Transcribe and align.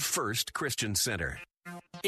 First 0.00 0.52
Christian 0.52 0.94
Center. 0.94 1.40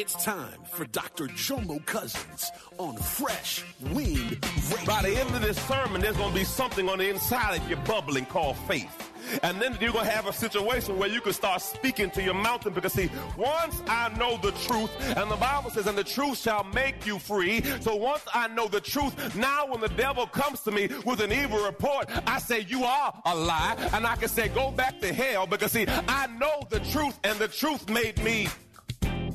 It's 0.00 0.24
time 0.24 0.62
for 0.70 0.86
Dr. 0.86 1.26
Jomo 1.26 1.84
Cousins 1.84 2.50
on 2.78 2.96
Fresh 2.96 3.62
Wind 3.92 4.38
Radio. 4.70 4.86
By 4.86 5.02
the 5.02 5.10
end 5.10 5.28
of 5.34 5.42
this 5.42 5.60
sermon, 5.66 6.00
there's 6.00 6.16
going 6.16 6.30
to 6.30 6.38
be 6.38 6.44
something 6.44 6.88
on 6.88 7.00
the 7.00 7.10
inside 7.10 7.60
of 7.60 7.68
your 7.68 7.80
bubbling 7.80 8.24
called 8.24 8.56
faith. 8.66 9.10
And 9.42 9.60
then 9.60 9.76
you're 9.78 9.92
going 9.92 10.06
to 10.06 10.10
have 10.10 10.26
a 10.26 10.32
situation 10.32 10.96
where 10.96 11.10
you 11.10 11.20
can 11.20 11.34
start 11.34 11.60
speaking 11.60 12.10
to 12.12 12.22
your 12.22 12.32
mountain 12.32 12.72
because, 12.72 12.94
see, 12.94 13.10
once 13.36 13.82
I 13.88 14.08
know 14.16 14.38
the 14.38 14.52
truth, 14.52 14.90
and 15.18 15.30
the 15.30 15.36
Bible 15.36 15.68
says, 15.68 15.86
and 15.86 15.98
the 15.98 16.02
truth 16.02 16.38
shall 16.38 16.64
make 16.64 17.04
you 17.04 17.18
free. 17.18 17.62
So 17.80 17.94
once 17.94 18.22
I 18.32 18.48
know 18.48 18.68
the 18.68 18.80
truth, 18.80 19.36
now 19.36 19.66
when 19.66 19.82
the 19.82 19.88
devil 19.88 20.26
comes 20.26 20.60
to 20.60 20.70
me 20.70 20.88
with 21.04 21.20
an 21.20 21.30
evil 21.30 21.62
report, 21.62 22.08
I 22.26 22.38
say, 22.38 22.60
You 22.60 22.84
are 22.84 23.20
a 23.26 23.36
lie. 23.36 23.76
And 23.92 24.06
I 24.06 24.16
can 24.16 24.30
say, 24.30 24.48
Go 24.48 24.70
back 24.70 24.98
to 25.00 25.12
hell 25.12 25.46
because, 25.46 25.72
see, 25.72 25.84
I 25.86 26.26
know 26.38 26.62
the 26.70 26.80
truth, 26.80 27.20
and 27.22 27.38
the 27.38 27.48
truth 27.48 27.86
made 27.90 28.16
me 28.24 28.48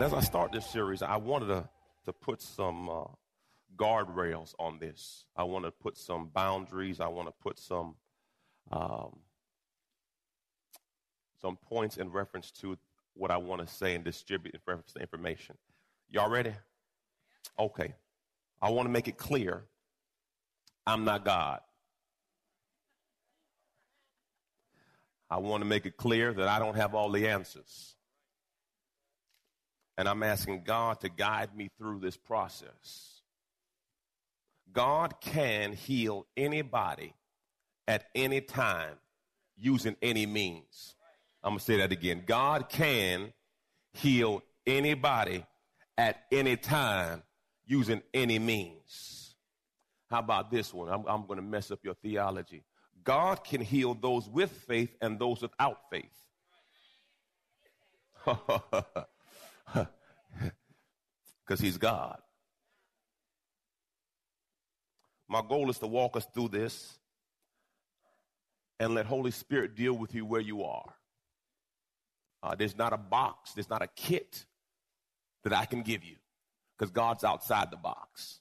As 0.00 0.12
I 0.12 0.20
start 0.20 0.50
this 0.52 0.66
series, 0.66 1.02
I 1.02 1.16
wanted 1.16 1.46
to, 1.46 1.68
to 2.06 2.12
put 2.12 2.42
some 2.42 2.88
uh, 2.88 3.04
guardrails 3.76 4.54
on 4.58 4.78
this. 4.78 5.24
I 5.36 5.44
want 5.44 5.64
to 5.64 5.70
put 5.70 5.96
some 5.96 6.30
boundaries. 6.34 7.00
I 7.00 7.06
want 7.06 7.28
to 7.28 7.34
put 7.40 7.58
some 7.58 7.94
um, 8.72 9.20
some 11.40 11.56
points 11.56 11.96
in 11.96 12.10
reference 12.10 12.50
to 12.50 12.76
what 13.14 13.30
I 13.30 13.36
want 13.36 13.66
to 13.66 13.72
say 13.72 13.94
and 13.94 14.02
distribute 14.02 14.54
in 14.54 14.60
reference 14.66 14.92
to 14.94 15.00
information. 15.00 15.56
Y'all 16.10 16.30
ready? 16.30 16.52
Okay. 17.58 17.94
I 18.60 18.70
want 18.70 18.86
to 18.86 18.90
make 18.90 19.06
it 19.06 19.16
clear 19.16 19.64
I'm 20.86 21.04
not 21.04 21.24
God. 21.24 21.60
I 25.30 25.38
want 25.38 25.62
to 25.62 25.64
make 25.66 25.86
it 25.86 25.96
clear 25.96 26.32
that 26.32 26.48
I 26.48 26.58
don't 26.58 26.76
have 26.76 26.94
all 26.94 27.10
the 27.10 27.28
answers. 27.28 27.94
And 29.96 30.08
I'm 30.08 30.22
asking 30.22 30.64
God 30.64 31.00
to 31.00 31.08
guide 31.08 31.56
me 31.56 31.70
through 31.78 32.00
this 32.00 32.16
process. 32.16 33.22
God 34.72 35.20
can 35.20 35.72
heal 35.72 36.26
anybody 36.36 37.14
at 37.86 38.06
any 38.14 38.40
time 38.40 38.96
using 39.56 39.96
any 40.02 40.26
means. 40.26 40.96
I'm 41.42 41.50
going 41.50 41.58
to 41.58 41.64
say 41.64 41.76
that 41.78 41.92
again. 41.92 42.22
God 42.26 42.68
can 42.68 43.32
heal 43.92 44.42
anybody 44.66 45.46
at 45.96 46.24
any 46.32 46.56
time 46.56 47.22
using 47.66 48.02
any 48.12 48.38
means. 48.38 49.36
How 50.10 50.18
about 50.18 50.50
this 50.50 50.74
one? 50.74 50.88
I'm, 50.88 51.04
I'm 51.06 51.26
going 51.26 51.38
to 51.38 51.42
mess 51.44 51.70
up 51.70 51.80
your 51.82 51.94
theology. 51.94 52.64
God 53.04 53.44
can 53.44 53.60
heal 53.60 53.94
those 53.94 54.28
with 54.28 54.50
faith 54.50 54.96
and 55.00 55.18
those 55.18 55.42
without 55.42 55.78
faith. 55.90 56.24
Because 61.46 61.60
he's 61.60 61.76
God. 61.76 62.18
My 65.28 65.42
goal 65.46 65.68
is 65.68 65.78
to 65.80 65.86
walk 65.86 66.16
us 66.16 66.26
through 66.32 66.48
this 66.48 66.98
and 68.80 68.94
let 68.94 69.06
Holy 69.06 69.30
Spirit 69.30 69.74
deal 69.74 69.92
with 69.92 70.14
you 70.14 70.24
where 70.24 70.40
you 70.40 70.64
are. 70.64 70.94
Uh, 72.42 72.54
there's 72.54 72.76
not 72.76 72.92
a 72.92 72.98
box, 72.98 73.52
there's 73.52 73.70
not 73.70 73.82
a 73.82 73.88
kit 73.88 74.44
that 75.44 75.52
I 75.52 75.64
can 75.64 75.82
give 75.82 76.04
you 76.04 76.16
because 76.76 76.90
God's 76.90 77.24
outside 77.24 77.70
the 77.70 77.76
box. 77.76 78.40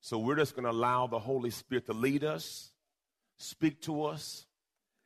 So 0.00 0.18
we're 0.18 0.36
just 0.36 0.54
going 0.54 0.64
to 0.64 0.70
allow 0.70 1.06
the 1.06 1.18
Holy 1.18 1.50
Spirit 1.50 1.86
to 1.86 1.92
lead 1.92 2.24
us, 2.24 2.70
speak 3.38 3.80
to 3.82 4.04
us 4.04 4.46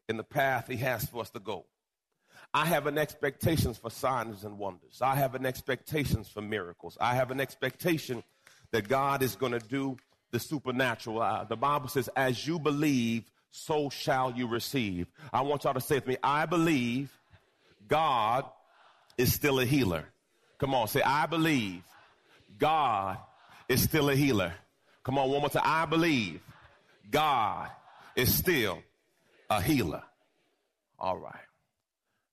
in 0.08 0.16
the 0.16 0.24
path 0.24 0.66
He 0.69 0.76
has 0.78 1.04
for 1.06 1.20
us 1.20 1.30
to 1.30 1.40
go. 1.40 1.66
I 2.53 2.66
have 2.66 2.87
an 2.87 2.99
expectation 2.99 3.75
for 3.75 3.91
signs 3.91 4.44
and 4.44 4.59
wonders. 4.59 5.00
I 5.00 5.15
have 5.15 5.34
an 5.34 5.47
expectation 5.47 6.25
for 6.25 6.41
miracles. 6.41 6.99
I 7.00 7.15
have 7.15 7.31
an 7.31 7.41
expectation 7.41 8.25
that 8.72 8.88
God 8.88 9.22
is 9.22 9.37
going 9.37 9.53
to 9.53 9.61
do 9.61 9.97
the 10.33 10.41
supernatural. 10.41 11.22
Uh, 11.22 11.44
the 11.44 11.56
Bible 11.56 11.88
says, 11.88 12.09
as 12.16 12.47
you 12.47 12.59
believe, 12.59 13.25
so 13.50 13.88
shall 13.88 14.33
you 14.33 14.47
receive. 14.49 15.06
I 15.33 15.43
want 15.43 15.65
y'all 15.65 15.75
to 15.75 15.81
say 15.81 15.97
with 15.97 16.06
me, 16.06 16.16
I 16.22 16.47
believe 16.47 17.12
God 17.87 18.44
is 19.17 19.32
still 19.32 19.61
a 19.61 19.65
healer. 19.65 20.05
Come 20.59 20.75
on, 20.75 20.88
say, 20.88 21.03
I 21.03 21.27
believe 21.27 21.82
God 22.59 23.19
is 23.69 23.82
still 23.82 24.11
a 24.11 24.15
healer. 24.15 24.53
Come 25.05 25.19
on, 25.19 25.31
one 25.31 25.41
more 25.41 25.50
time. 25.50 25.62
I 25.65 25.87
believe 25.87 26.41
God 27.11 27.71
is 28.15 28.32
still 28.32 28.82
a 29.49 29.62
healer. 29.62 30.03
All 30.99 31.17
right. 31.17 31.50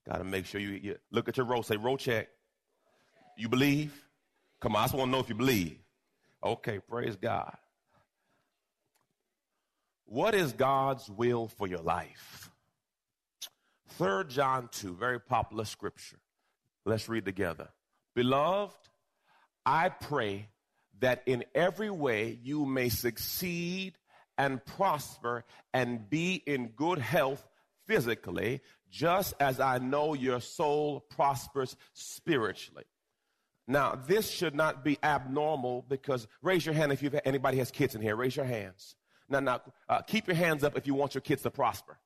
Got 0.07 0.19
to 0.19 0.23
make 0.23 0.45
sure 0.45 0.61
you, 0.61 0.79
you, 0.81 0.95
look 1.11 1.27
at 1.27 1.37
your 1.37 1.45
roll. 1.45 1.63
Say, 1.63 1.75
roll 1.75 1.97
check. 1.97 2.29
You 3.37 3.49
believe? 3.49 3.93
Come 4.61 4.75
on, 4.75 4.81
I 4.81 4.85
just 4.85 4.95
want 4.95 5.09
to 5.09 5.11
know 5.11 5.19
if 5.19 5.29
you 5.29 5.35
believe. 5.35 5.77
Okay, 6.43 6.79
praise 6.79 7.15
God. 7.15 7.55
What 10.05 10.33
is 10.33 10.53
God's 10.53 11.09
will 11.09 11.47
for 11.49 11.67
your 11.67 11.81
life? 11.81 12.49
Third 13.97 14.29
John 14.29 14.69
2, 14.71 14.95
very 14.95 15.19
popular 15.19 15.65
scripture. 15.65 16.19
Let's 16.85 17.09
read 17.09 17.25
together. 17.25 17.67
Beloved, 18.15 18.77
I 19.65 19.89
pray 19.89 20.47
that 20.99 21.23
in 21.25 21.43
every 21.53 21.89
way 21.89 22.39
you 22.41 22.65
may 22.65 22.89
succeed 22.89 23.97
and 24.37 24.63
prosper 24.63 25.43
and 25.73 26.09
be 26.09 26.35
in 26.35 26.67
good 26.69 26.99
health 26.99 27.45
physically, 27.85 28.61
just 28.89 29.33
as 29.39 29.59
I 29.59 29.79
know 29.79 30.13
your 30.13 30.39
soul 30.39 31.01
prospers 31.09 31.75
spiritually. 31.93 32.85
Now, 33.67 33.99
this 34.07 34.31
should 34.31 34.55
not 34.55 34.83
be 34.83 34.97
abnormal 35.03 35.85
because 35.89 36.27
raise 36.41 36.65
your 36.65 36.73
hand 36.73 36.91
if 36.93 37.03
you've 37.03 37.19
anybody 37.25 37.57
has 37.57 37.69
kids 37.69 37.95
in 37.95 38.01
here. 38.01 38.15
Raise 38.15 38.35
your 38.35 38.45
hands. 38.45 38.95
Now, 39.29 39.41
now, 39.41 39.61
uh, 39.89 40.01
keep 40.01 40.27
your 40.27 40.37
hands 40.37 40.63
up 40.63 40.77
if 40.77 40.87
you 40.87 40.93
want 40.93 41.13
your 41.15 41.21
kids 41.21 41.41
to 41.43 41.51
prosper. 41.51 41.99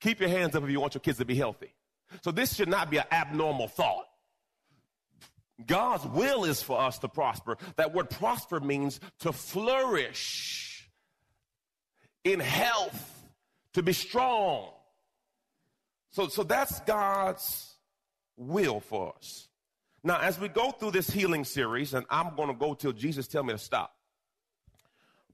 Keep 0.00 0.20
your 0.20 0.30
hands 0.30 0.56
up 0.56 0.64
if 0.64 0.70
you 0.70 0.80
want 0.80 0.94
your 0.94 1.02
kids 1.02 1.18
to 1.18 1.26
be 1.26 1.34
healthy. 1.34 1.74
So 2.22 2.30
this 2.30 2.54
should 2.54 2.70
not 2.70 2.90
be 2.90 2.96
an 2.96 3.04
abnormal 3.10 3.68
thought. 3.68 4.06
God's 5.66 6.06
will 6.06 6.44
is 6.44 6.62
for 6.62 6.80
us 6.80 6.98
to 7.00 7.08
prosper. 7.08 7.58
That 7.76 7.92
word 7.92 8.08
prosper 8.08 8.60
means 8.60 8.98
to 9.20 9.32
flourish 9.32 10.90
in 12.24 12.40
health, 12.40 13.28
to 13.74 13.82
be 13.82 13.92
strong, 13.92 14.70
so, 16.10 16.28
so 16.28 16.42
that's 16.42 16.80
God's 16.80 17.74
will 18.36 18.80
for 18.80 19.14
us. 19.16 19.48
Now, 20.02 20.20
as 20.20 20.38
we 20.38 20.48
go 20.48 20.70
through 20.70 20.92
this 20.92 21.10
healing 21.10 21.44
series, 21.44 21.94
and 21.94 22.06
I'm 22.08 22.34
going 22.34 22.48
to 22.48 22.54
go 22.54 22.74
till 22.74 22.92
Jesus 22.92 23.28
tell 23.28 23.42
me 23.42 23.52
to 23.52 23.58
stop. 23.58 23.94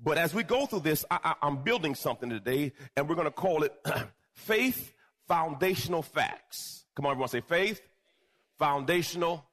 But 0.02 0.18
as 0.18 0.34
we 0.34 0.42
go 0.42 0.66
through 0.66 0.80
this, 0.80 1.04
I, 1.10 1.34
am 1.42 1.62
building 1.62 1.94
something 1.94 2.28
today, 2.28 2.72
and 2.96 3.08
we're 3.08 3.14
going 3.14 3.26
to 3.26 3.30
call 3.30 3.62
it 3.62 3.72
Faith 4.34 4.92
Foundational 5.28 6.02
Facts. 6.02 6.84
Come 6.94 7.06
on, 7.06 7.12
everyone, 7.12 7.28
say 7.28 7.40
faith, 7.40 7.80
foundational 8.58 9.44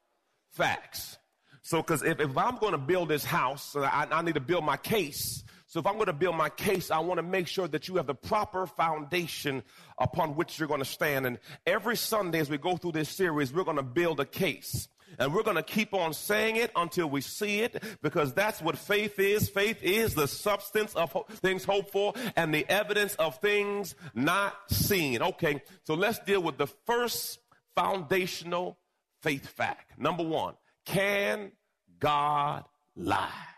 facts. 0.50 1.18
So, 1.62 1.78
because 1.78 2.04
if, 2.04 2.20
if 2.20 2.38
I'm 2.38 2.58
going 2.58 2.74
to 2.74 2.78
build 2.78 3.10
this 3.10 3.24
house, 3.24 3.76
I, 3.76 4.08
I 4.12 4.22
need 4.22 4.36
to 4.36 4.42
build 4.42 4.66
my 4.66 4.78
case. 4.78 5.44
So 5.74 5.80
if 5.80 5.88
I'm 5.88 5.96
going 5.96 6.06
to 6.06 6.14
build 6.14 6.36
my 6.36 6.50
case, 6.50 6.92
I 6.92 7.00
want 7.00 7.18
to 7.18 7.24
make 7.24 7.48
sure 7.48 7.68
that 7.68 7.88
you 7.88 7.96
have 7.96 8.06
the 8.06 8.14
proper 8.14 8.68
foundation 8.68 9.64
upon 9.98 10.36
which 10.36 10.60
you're 10.60 10.68
going 10.68 10.82
to 10.82 10.86
stand. 10.86 11.26
And 11.26 11.40
every 11.66 11.96
Sunday 11.96 12.42
as 12.42 12.48
we 12.48 12.60
go 12.60 12.78
through 12.78 12.92
this 12.92 13.10
series, 13.10 13.52
we're 13.52 13.64
going 13.64 13.78
to 13.78 13.82
build 13.82 14.20
a 14.20 14.26
case. 14.26 14.88
And 15.18 15.34
we're 15.34 15.42
going 15.42 15.58
to 15.58 15.64
keep 15.64 15.96
on 15.96 16.14
saying 16.14 16.58
it 16.58 16.70
until 16.76 17.10
we 17.10 17.22
see 17.22 17.62
it 17.62 17.82
because 18.04 18.34
that's 18.34 18.62
what 18.62 18.78
faith 18.78 19.18
is. 19.18 19.50
Faith 19.50 19.82
is 19.82 20.14
the 20.14 20.28
substance 20.28 20.94
of 20.94 21.12
ho- 21.12 21.26
things 21.28 21.64
hoped 21.64 21.92
for 21.92 22.14
and 22.36 22.54
the 22.54 22.70
evidence 22.70 23.16
of 23.16 23.40
things 23.40 23.96
not 24.14 24.54
seen. 24.70 25.24
Okay, 25.24 25.64
so 25.86 25.96
let's 25.96 26.20
deal 26.20 26.44
with 26.44 26.60
the 26.60 26.68
first 26.68 27.40
foundational 27.74 28.78
faith 29.24 29.48
fact. 29.48 29.98
Number 29.98 30.24
one, 30.24 30.54
can 30.86 31.52
God 32.00 32.64
lie? 32.96 33.53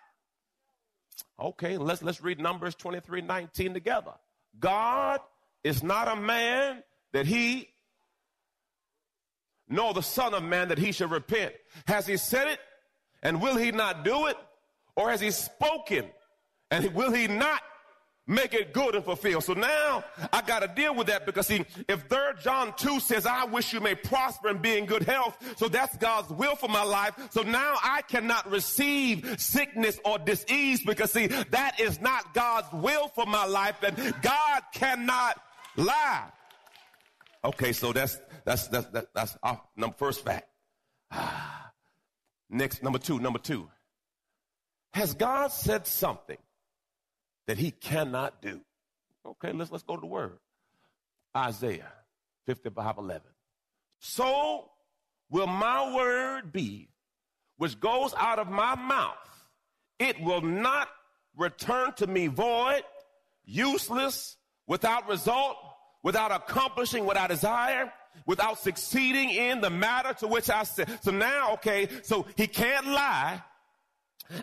Okay, 1.40 1.78
let's, 1.78 2.02
let's 2.02 2.22
read 2.22 2.40
Numbers 2.40 2.76
23 2.76 3.22
19 3.22 3.74
together. 3.74 4.14
God 4.60 5.20
is 5.64 5.84
not 5.84 6.08
a 6.08 6.16
man 6.16 6.84
that 7.12 7.26
he 7.26 7.70
nor 9.68 9.94
the 9.94 10.02
Son 10.02 10.34
of 10.34 10.44
Man 10.44 10.68
that 10.70 10.78
he 10.78 10.92
should 10.92 11.12
repent. 11.12 11.54
Has 11.88 12.06
he 12.06 12.18
said 12.18 12.48
it? 12.48 12.60
And 13.24 13.42
will 13.42 13.58
he 13.58 13.72
not 13.72 14.04
do 14.04 14.28
it? 14.28 14.38
Or 14.96 15.10
has 15.10 15.20
he 15.20 15.32
spoken? 15.32 16.06
And 16.72 16.94
will 16.94 17.12
he 17.12 17.28
not 17.28 17.62
make 18.28 18.54
it 18.54 18.74
good 18.74 18.96
and 18.96 19.04
fulfill? 19.04 19.42
So 19.42 19.54
now 19.54 20.04
I 20.32 20.42
got 20.42 20.62
to 20.62 20.68
deal 20.68 20.96
with 20.96 21.08
that 21.08 21.26
because 21.26 21.48
see, 21.48 21.66
if 21.88 22.02
third 22.04 22.40
John 22.42 22.74
2 22.78 23.00
says, 23.00 23.26
I 23.26 23.46
wish 23.46 23.74
you 23.74 23.80
may 23.80 23.96
prosper 23.96 24.50
and 24.50 24.62
be 24.62 24.78
in 24.78 24.86
good 24.86 25.04
health. 25.04 25.38
So 25.58 25.68
that's 25.68 25.96
God's 25.98 26.30
will 26.30 26.56
for 26.56 26.70
my 26.70 26.84
life. 26.84 27.16
So 27.32 27.42
now 27.42 27.76
I 27.84 28.02
cannot 28.04 28.50
receive 28.50 29.40
sickness 29.40 30.00
or 30.06 30.18
disease 30.20 30.84
because 30.84 31.12
see, 31.12 31.28
that 31.28 31.80
is 31.80 32.02
not 32.02 32.34
God's 32.34 32.72
will 32.74 33.10
for 33.10 33.26
my 33.26 33.46
life 33.46 33.82
and 33.84 33.96
God 34.22 34.62
cannot 34.74 35.40
lie. 35.76 36.32
Okay, 37.44 37.74
so 37.74 37.94
that's 37.94 38.20
that's 38.44 38.68
that's 38.68 38.88
that's, 38.88 39.08
that's 39.14 39.38
our 39.44 39.62
number 39.76 39.96
first 39.98 40.26
fact. 40.26 40.48
Ah, 41.12 41.72
next, 42.50 42.82
number 42.82 42.98
two, 42.98 43.20
number 43.20 43.40
two. 43.40 43.70
Has 44.94 45.14
God 45.14 45.52
said 45.52 45.86
something 45.86 46.38
that 47.48 47.58
he 47.58 47.72
cannot 47.72 48.42
do? 48.42 48.62
Okay, 49.26 49.52
let's 49.52 49.72
let's 49.72 49.84
go 49.84 49.96
to 49.96 50.02
the 50.02 50.08
word. 50.08 50.38
Isaiah 51.36 51.92
55, 52.46 52.98
11. 52.98 53.22
So 54.00 54.70
will 55.30 55.48
my 55.48 55.94
word 55.94 56.54
be, 56.54 56.90
which 57.58 57.80
goes 57.80 58.14
out 58.18 58.40
of 58.40 58.50
my 58.50 58.76
mouth. 58.76 59.16
It 60.00 60.22
will 60.22 60.42
not 60.42 60.88
return 61.36 61.94
to 61.94 62.08
me 62.08 62.28
void, 62.28 62.84
useless, 63.46 64.38
without 64.68 65.08
result, 65.08 65.58
without 66.04 66.32
accomplishing 66.32 67.06
what 67.06 67.18
I 67.18 67.28
desire, 67.28 67.92
without 68.26 68.60
succeeding 68.60 69.30
in 69.30 69.62
the 69.62 69.70
matter 69.70 70.14
to 70.16 70.28
which 70.28 70.50
I 70.50 70.64
said. 70.64 71.00
So 71.04 71.12
now, 71.12 71.54
okay, 71.54 71.88
so 72.04 72.26
he 72.36 72.48
can't 72.48 72.88
lie, 72.88 73.42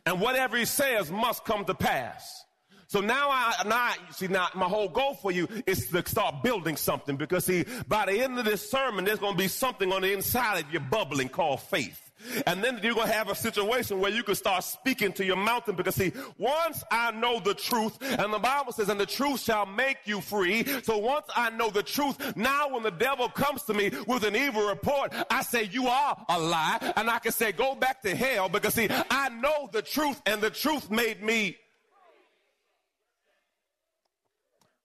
and 0.06 0.20
whatever 0.20 0.56
he 0.56 0.64
says 0.64 1.10
must 1.10 1.44
come 1.44 1.64
to 1.66 1.74
pass. 1.74 2.44
So 2.92 3.00
now 3.00 3.30
I, 3.30 3.54
now 3.66 3.90
see, 4.10 4.28
now 4.28 4.48
my 4.54 4.66
whole 4.66 4.90
goal 4.90 5.14
for 5.14 5.32
you 5.32 5.48
is 5.64 5.88
to 5.88 6.06
start 6.06 6.42
building 6.42 6.76
something 6.76 7.16
because 7.16 7.46
see, 7.46 7.64
by 7.88 8.04
the 8.04 8.20
end 8.20 8.38
of 8.38 8.44
this 8.44 8.70
sermon, 8.70 9.06
there's 9.06 9.18
going 9.18 9.32
to 9.32 9.38
be 9.38 9.48
something 9.48 9.90
on 9.90 10.02
the 10.02 10.12
inside 10.12 10.62
of 10.62 10.70
you 10.70 10.78
bubbling 10.78 11.30
called 11.30 11.62
faith. 11.62 12.10
And 12.46 12.62
then 12.62 12.80
you're 12.82 12.94
going 12.94 13.06
to 13.06 13.14
have 13.14 13.30
a 13.30 13.34
situation 13.34 13.98
where 13.98 14.10
you 14.10 14.22
can 14.22 14.34
start 14.34 14.62
speaking 14.64 15.10
to 15.14 15.24
your 15.24 15.36
mountain 15.36 15.74
because 15.74 15.94
see, 15.94 16.12
once 16.36 16.84
I 16.90 17.12
know 17.12 17.40
the 17.40 17.54
truth, 17.54 17.96
and 18.02 18.30
the 18.30 18.38
Bible 18.38 18.72
says, 18.72 18.90
and 18.90 19.00
the 19.00 19.06
truth 19.06 19.40
shall 19.40 19.64
make 19.64 19.96
you 20.04 20.20
free. 20.20 20.62
So 20.82 20.98
once 20.98 21.24
I 21.34 21.48
know 21.48 21.70
the 21.70 21.82
truth, 21.82 22.36
now 22.36 22.74
when 22.74 22.82
the 22.82 22.90
devil 22.90 23.30
comes 23.30 23.62
to 23.62 23.74
me 23.74 23.90
with 24.06 24.22
an 24.24 24.36
evil 24.36 24.68
report, 24.68 25.14
I 25.30 25.40
say, 25.44 25.64
you 25.64 25.86
are 25.86 26.22
a 26.28 26.38
lie. 26.38 26.92
And 26.96 27.08
I 27.08 27.20
can 27.20 27.32
say, 27.32 27.52
go 27.52 27.74
back 27.74 28.02
to 28.02 28.14
hell 28.14 28.50
because 28.50 28.74
see, 28.74 28.88
I 29.10 29.30
know 29.30 29.70
the 29.72 29.80
truth 29.80 30.20
and 30.26 30.42
the 30.42 30.50
truth 30.50 30.90
made 30.90 31.22
me. 31.22 31.56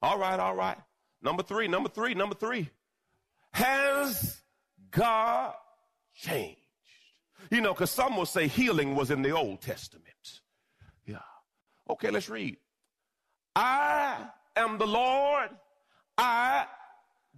All 0.02 0.18
right, 0.18 0.40
all 0.40 0.56
right. 0.56 0.78
Number 1.22 1.44
three, 1.44 1.68
number 1.68 1.90
three, 1.90 2.14
number 2.14 2.36
three. 2.36 2.70
Has 3.54 4.42
God 4.92 5.54
changed? 6.16 6.58
You 7.50 7.62
know, 7.62 7.74
because 7.74 7.92
some 7.92 8.18
will 8.18 8.26
say 8.26 8.48
healing 8.48 8.96
was 8.96 9.10
in 9.10 9.22
the 9.22 9.32
Old 9.32 9.62
Testament. 9.62 10.06
Yeah. 11.06 11.18
Okay, 11.90 12.12
let's 12.12 12.30
read. 12.30 12.58
I 13.56 14.28
am 14.56 14.78
the 14.78 14.86
Lord. 14.86 15.50
I 16.18 16.66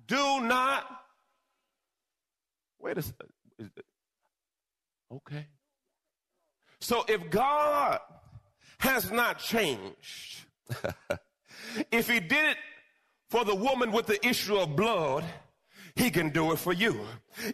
do 0.08 0.42
not. 0.42 0.86
Wait 2.80 2.98
a 2.98 3.02
second. 3.02 3.30
Okay. 5.12 5.48
So 6.82 7.04
if 7.08 7.30
God 7.30 8.00
has 8.80 9.12
not 9.12 9.40
changed, 9.40 10.46
if 11.92 12.10
he 12.10 12.20
did 12.20 12.52
it 12.52 12.58
for 13.30 13.46
the 13.46 13.56
woman 13.56 13.92
with 13.92 14.08
the 14.08 14.26
issue 14.28 14.58
of 14.58 14.76
blood, 14.76 15.24
he 15.96 16.10
can 16.10 16.30
do 16.30 16.52
it 16.52 16.58
for 16.58 16.74
you. 16.74 17.00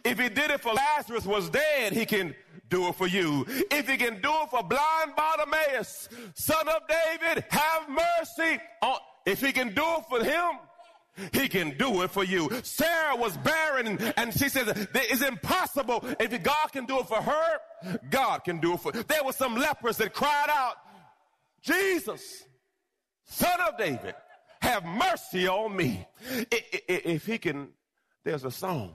If 0.04 0.18
he 0.18 0.28
did 0.28 0.50
it 0.50 0.60
for 0.60 0.72
Lazarus 0.72 1.26
was 1.26 1.50
dead, 1.50 1.92
he 1.92 2.06
can 2.06 2.34
do 2.68 2.88
it 2.88 2.94
for 2.94 3.06
you. 3.06 3.44
If 3.70 3.88
he 3.88 3.96
can 3.96 4.20
do 4.20 4.32
it 4.42 4.50
for 4.50 4.62
blind 4.62 5.14
Bartimaeus, 5.16 6.08
son 6.34 6.68
of 6.68 6.82
David, 6.88 7.44
have 7.50 7.88
mercy 7.88 8.60
on, 8.82 8.98
if 9.24 9.40
he 9.40 9.52
can 9.52 9.74
do 9.74 9.84
it 9.84 10.04
for 10.08 10.22
him, 10.24 10.58
he 11.32 11.48
can 11.48 11.76
do 11.78 12.02
it 12.02 12.10
for 12.10 12.24
you. 12.24 12.50
Sarah 12.62 13.16
was 13.16 13.36
barren 13.38 13.98
and 14.16 14.32
she 14.32 14.48
says 14.48 14.86
it's 14.94 15.22
impossible. 15.22 16.04
If 16.20 16.42
God 16.42 16.72
can 16.72 16.84
do 16.84 17.00
it 17.00 17.08
for 17.08 17.20
her, 17.22 17.98
God 18.10 18.44
can 18.44 18.60
do 18.60 18.74
it 18.74 18.80
for. 18.80 18.92
There 18.92 19.24
were 19.24 19.32
some 19.32 19.56
lepers 19.56 19.96
that 19.96 20.12
cried 20.12 20.48
out, 20.50 20.76
Jesus, 21.62 22.44
son 23.26 23.60
of 23.68 23.76
David, 23.76 24.14
have 24.62 24.84
mercy 24.84 25.46
on 25.46 25.76
me. 25.76 26.06
If 26.88 27.26
he 27.26 27.38
can 27.38 27.68
there's 28.26 28.44
a 28.44 28.50
song. 28.50 28.92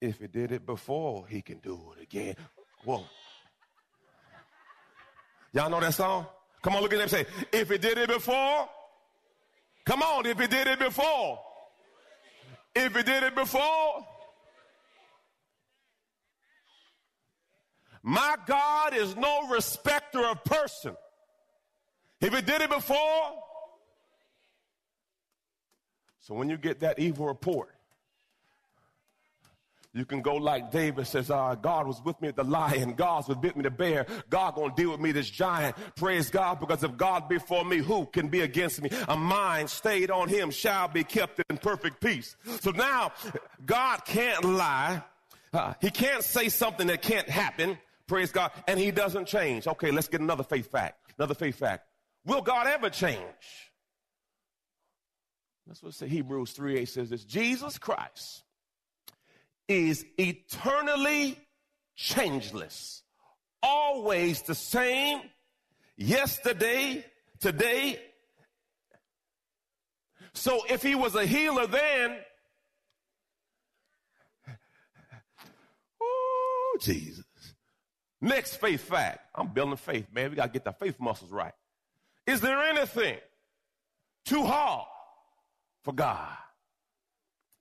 If 0.00 0.20
he 0.20 0.28
did 0.28 0.52
it 0.52 0.64
before, 0.64 1.26
he 1.26 1.42
can 1.42 1.58
do 1.58 1.94
it 1.96 2.02
again. 2.04 2.36
Whoa. 2.84 3.02
Y'all 5.52 5.68
know 5.68 5.80
that 5.80 5.94
song? 5.94 6.26
Come 6.62 6.76
on, 6.76 6.82
look 6.82 6.92
at 6.92 7.00
them 7.00 7.08
say, 7.08 7.26
if 7.52 7.70
he 7.70 7.78
did 7.78 7.98
it 7.98 8.08
before, 8.08 8.68
come 9.84 10.00
on, 10.00 10.26
if 10.26 10.38
he 10.38 10.46
did 10.46 10.68
it 10.68 10.78
before, 10.78 11.40
if 12.72 12.94
he 12.94 13.02
did 13.02 13.24
it 13.24 13.34
before, 13.34 14.06
my 18.04 18.36
God 18.46 18.94
is 18.94 19.16
no 19.16 19.48
respecter 19.48 20.24
of 20.24 20.44
person. 20.44 20.94
If 22.20 22.34
he 22.34 22.40
did 22.40 22.62
it 22.62 22.70
before, 22.70 23.32
so 26.20 26.34
when 26.34 26.48
you 26.48 26.56
get 26.56 26.80
that 26.80 26.98
evil 26.98 27.26
report, 27.26 27.70
you 29.96 30.04
can 30.04 30.20
go 30.20 30.36
like 30.36 30.70
David 30.70 31.06
says, 31.06 31.30
uh, 31.30 31.54
God 31.54 31.86
was 31.86 32.02
with 32.04 32.20
me 32.20 32.28
at 32.28 32.36
the 32.36 32.44
lion. 32.44 32.92
God 32.92 33.26
was 33.26 33.36
with 33.36 33.56
me 33.56 33.62
the 33.62 33.70
bear. 33.70 34.04
God 34.28 34.54
gonna 34.54 34.74
deal 34.74 34.90
with 34.90 35.00
me 35.00 35.10
this 35.10 35.30
giant. 35.30 35.74
Praise 35.96 36.28
God, 36.28 36.60
because 36.60 36.84
if 36.84 36.96
God 36.98 37.30
be 37.30 37.38
for 37.38 37.64
me, 37.64 37.78
who 37.78 38.04
can 38.04 38.28
be 38.28 38.42
against 38.42 38.82
me? 38.82 38.90
A 39.08 39.16
mind 39.16 39.70
stayed 39.70 40.10
on 40.10 40.28
him 40.28 40.50
shall 40.50 40.88
be 40.88 41.02
kept 41.02 41.40
in 41.48 41.56
perfect 41.56 42.02
peace. 42.02 42.36
So 42.60 42.72
now 42.72 43.12
God 43.64 44.04
can't 44.04 44.44
lie. 44.44 45.02
Uh, 45.50 45.72
he 45.80 45.90
can't 45.90 46.22
say 46.22 46.50
something 46.50 46.88
that 46.88 47.00
can't 47.00 47.28
happen. 47.28 47.78
Praise 48.06 48.30
God. 48.30 48.50
And 48.68 48.78
he 48.78 48.90
doesn't 48.90 49.26
change. 49.26 49.66
Okay, 49.66 49.90
let's 49.90 50.08
get 50.08 50.20
another 50.20 50.44
faith 50.44 50.70
fact. 50.70 51.12
Another 51.18 51.34
faith 51.34 51.58
fact. 51.58 51.86
Will 52.26 52.42
God 52.42 52.66
ever 52.66 52.90
change? 52.90 53.20
That's 55.66 55.82
what 55.82 55.94
say 55.94 56.08
Hebrews 56.08 56.52
3 56.52 56.78
8 56.78 56.88
says 56.88 57.10
this 57.10 57.24
Jesus 57.24 57.78
Christ 57.78 58.42
is 59.68 60.04
eternally 60.18 61.38
changeless, 61.94 63.02
always 63.62 64.42
the 64.42 64.54
same, 64.54 65.22
yesterday, 65.96 67.04
today. 67.40 68.00
So 70.34 70.60
if 70.68 70.82
he 70.82 70.94
was 70.94 71.14
a 71.14 71.24
healer 71.24 71.66
then, 71.66 72.16
oh, 76.00 76.76
Jesus. 76.80 77.24
Next 78.20 78.56
faith 78.56 78.82
fact. 78.82 79.20
I'm 79.34 79.48
building 79.48 79.76
faith, 79.76 80.06
man. 80.12 80.30
We 80.30 80.36
got 80.36 80.46
to 80.46 80.52
get 80.52 80.64
the 80.64 80.72
faith 80.72 80.98
muscles 81.00 81.30
right. 81.30 81.52
Is 82.26 82.40
there 82.40 82.58
anything 82.58 83.18
too 84.26 84.44
hard 84.44 84.86
for 85.86 85.94
God. 85.94 86.36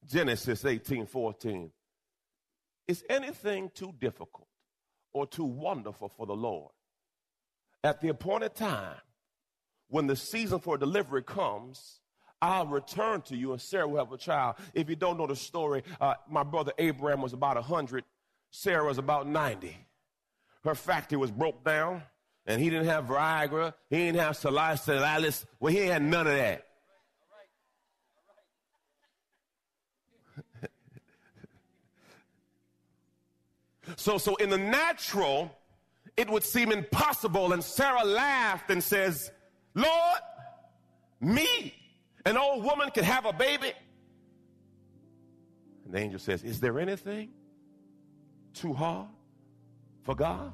Genesis 0.05 0.65
18 0.65 1.05
14. 1.05 1.71
Is 2.87 3.03
anything 3.09 3.71
too 3.73 3.93
difficult 3.99 4.47
or 5.13 5.25
too 5.25 5.45
wonderful 5.45 6.09
for 6.09 6.25
the 6.25 6.35
Lord? 6.35 6.71
At 7.83 8.01
the 8.01 8.09
appointed 8.09 8.55
time, 8.55 8.97
when 9.89 10.07
the 10.07 10.15
season 10.15 10.59
for 10.59 10.77
delivery 10.77 11.21
comes, 11.21 12.01
I'll 12.41 12.67
return 12.67 13.21
to 13.23 13.35
you 13.35 13.51
and 13.51 13.61
Sarah 13.61 13.87
will 13.87 14.03
have 14.03 14.11
a 14.11 14.17
child. 14.17 14.55
If 14.73 14.89
you 14.89 14.95
don't 14.95 15.17
know 15.17 15.27
the 15.27 15.35
story, 15.35 15.83
uh, 16.01 16.15
my 16.27 16.43
brother 16.43 16.73
Abraham 16.77 17.21
was 17.21 17.33
about 17.33 17.55
100 17.55 18.03
Sarah 18.51 18.85
was 18.85 18.97
about 18.97 19.27
90. 19.27 19.77
Her 20.63 20.75
factory 20.75 21.17
was 21.17 21.29
broke 21.29 21.63
down, 21.65 22.01
and 22.45 22.61
he 22.61 22.69
didn't 22.69 22.85
have 22.85 23.05
Viagra, 23.05 23.73
he 23.89 23.97
didn't 23.97 24.19
have 24.19 24.37
Cialis, 24.37 25.45
well, 25.59 25.73
he 25.73 25.79
had 25.79 26.01
none 26.03 26.27
of 26.27 26.33
that. 26.33 26.65
so, 33.95 34.17
so 34.17 34.35
in 34.35 34.49
the 34.49 34.57
natural, 34.57 35.51
it 36.17 36.29
would 36.29 36.43
seem 36.43 36.71
impossible, 36.71 37.53
and 37.53 37.63
Sarah 37.63 38.03
laughed 38.03 38.69
and 38.69 38.83
says, 38.83 39.31
Lord, 39.73 40.19
me, 41.19 41.73
an 42.25 42.37
old 42.37 42.63
woman, 42.63 42.91
can 42.91 43.03
have 43.03 43.25
a 43.25 43.33
baby? 43.33 43.73
And 45.85 45.93
the 45.93 45.99
angel 45.99 46.19
says, 46.19 46.43
Is 46.43 46.59
there 46.59 46.79
anything 46.79 47.29
too 48.53 48.73
hard 48.73 49.07
for 50.03 50.15
God? 50.15 50.53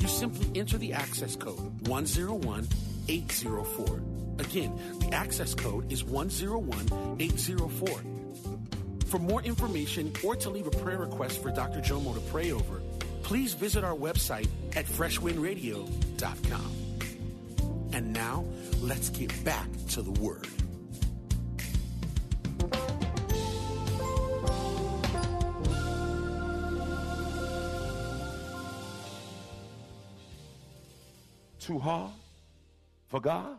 you 0.00 0.08
simply 0.08 0.50
enter 0.58 0.78
the 0.78 0.92
access 0.92 1.36
code 1.36 1.88
101804. 1.88 4.02
Again, 4.38 4.80
the 5.00 5.14
access 5.14 5.54
code 5.54 5.92
is 5.92 6.02
101804. 6.04 8.00
For 9.06 9.18
more 9.18 9.42
information 9.42 10.12
or 10.24 10.36
to 10.36 10.50
leave 10.50 10.66
a 10.66 10.70
prayer 10.70 10.98
request 10.98 11.42
for 11.42 11.50
Dr. 11.50 11.80
Jomo 11.80 12.14
to 12.14 12.20
pray 12.30 12.52
over, 12.52 12.80
please 13.22 13.54
visit 13.54 13.82
our 13.84 13.96
website 13.96 14.48
at 14.76 14.86
freshwindradio.com. 14.86 16.76
And 17.92 18.12
now, 18.12 18.44
let's 18.80 19.10
get 19.10 19.44
back 19.44 19.66
to 19.88 20.02
the 20.02 20.12
Word. 20.12 20.46
Too 31.60 31.78
hard 31.78 32.10
for 33.08 33.20
God? 33.20 33.56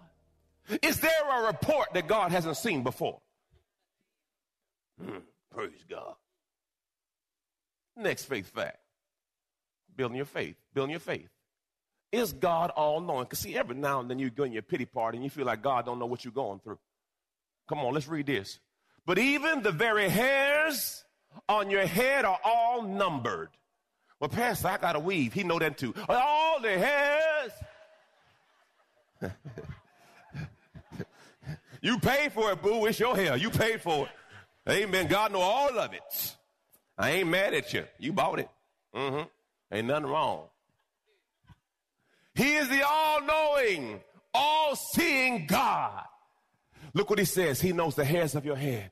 Is 0.82 1.00
there 1.00 1.12
a 1.30 1.48
report 1.48 1.90
that 1.94 2.08
God 2.08 2.32
hasn't 2.32 2.58
seen 2.58 2.84
before? 2.84 3.20
Hmm, 5.04 5.20
praise 5.54 5.84
God. 5.90 6.16
Next 7.98 8.26
faith 8.26 8.48
fact. 8.48 8.78
Building 9.96 10.18
your 10.18 10.26
faith. 10.26 10.56
Building 10.74 10.92
your 10.92 11.00
faith. 11.00 11.30
Is 12.12 12.34
God 12.34 12.72
all 12.72 13.00
knowing? 13.00 13.24
Because 13.24 13.40
see, 13.40 13.56
every 13.56 13.76
now 13.76 14.00
and 14.00 14.10
then 14.10 14.20
you 14.20 14.30
go 14.30 14.44
in 14.44 14.52
your 14.52 14.62
pity 14.62 14.86
party 14.86 15.18
and 15.18 15.24
you 15.24 15.30
feel 15.30 15.46
like 15.46 15.62
God 15.62 15.86
don't 15.86 16.00
know 16.00 16.06
what 16.06 16.26
you're 16.26 16.34
going 16.34 16.60
through. 16.60 16.80
Come 17.68 17.80
on, 17.80 17.94
let's 17.94 18.08
read 18.08 18.26
this. 18.26 18.60
But 19.06 19.18
even 19.18 19.62
the 19.62 19.72
very 19.72 20.10
hairs 20.10 21.04
on 21.48 21.70
your 21.70 21.86
head 21.86 22.26
are 22.26 22.40
all 22.44 22.82
numbered. 22.84 23.50
Well, 24.20 24.30
Pastor, 24.30 24.68
I 24.68 24.78
got 24.78 24.94
to 24.94 25.00
weave. 25.00 25.34
He 25.34 25.44
know 25.44 25.58
that 25.58 25.78
too. 25.78 25.94
All 26.08 26.60
the 26.60 26.78
hairs 26.78 27.31
you 31.82 32.00
paid 32.00 32.34
for 32.34 32.52
it, 32.52 32.62
boo. 32.62 32.86
It's 32.86 33.00
your 33.00 33.16
hair. 33.16 33.38
You 33.38 33.50
paid 33.50 33.82
for 33.82 34.06
it. 34.06 34.12
Amen. 34.72 35.08
God 35.08 35.32
know 35.32 35.42
all 35.42 35.78
of 35.78 35.94
it. 35.94 36.36
I 36.98 37.12
ain't 37.12 37.30
mad 37.30 37.54
at 37.54 37.74
you. 37.74 37.86
You 37.98 38.14
bought 38.14 38.40
it. 38.40 38.50
Mm-hmm. 38.96 39.28
Ain't 39.74 39.88
nothing 39.88 40.06
wrong. 40.06 40.44
He 42.36 42.56
is 42.56 42.70
the 42.70 42.86
all-knowing, 42.88 44.00
all-seeing 44.34 45.48
God. 45.48 46.04
Look 46.94 47.10
what 47.10 47.20
he 47.20 47.26
says. 47.26 47.60
He 47.62 47.74
knows 47.74 47.96
the 47.96 48.06
hairs 48.06 48.36
of 48.36 48.46
your 48.46 48.56
head. 48.56 48.92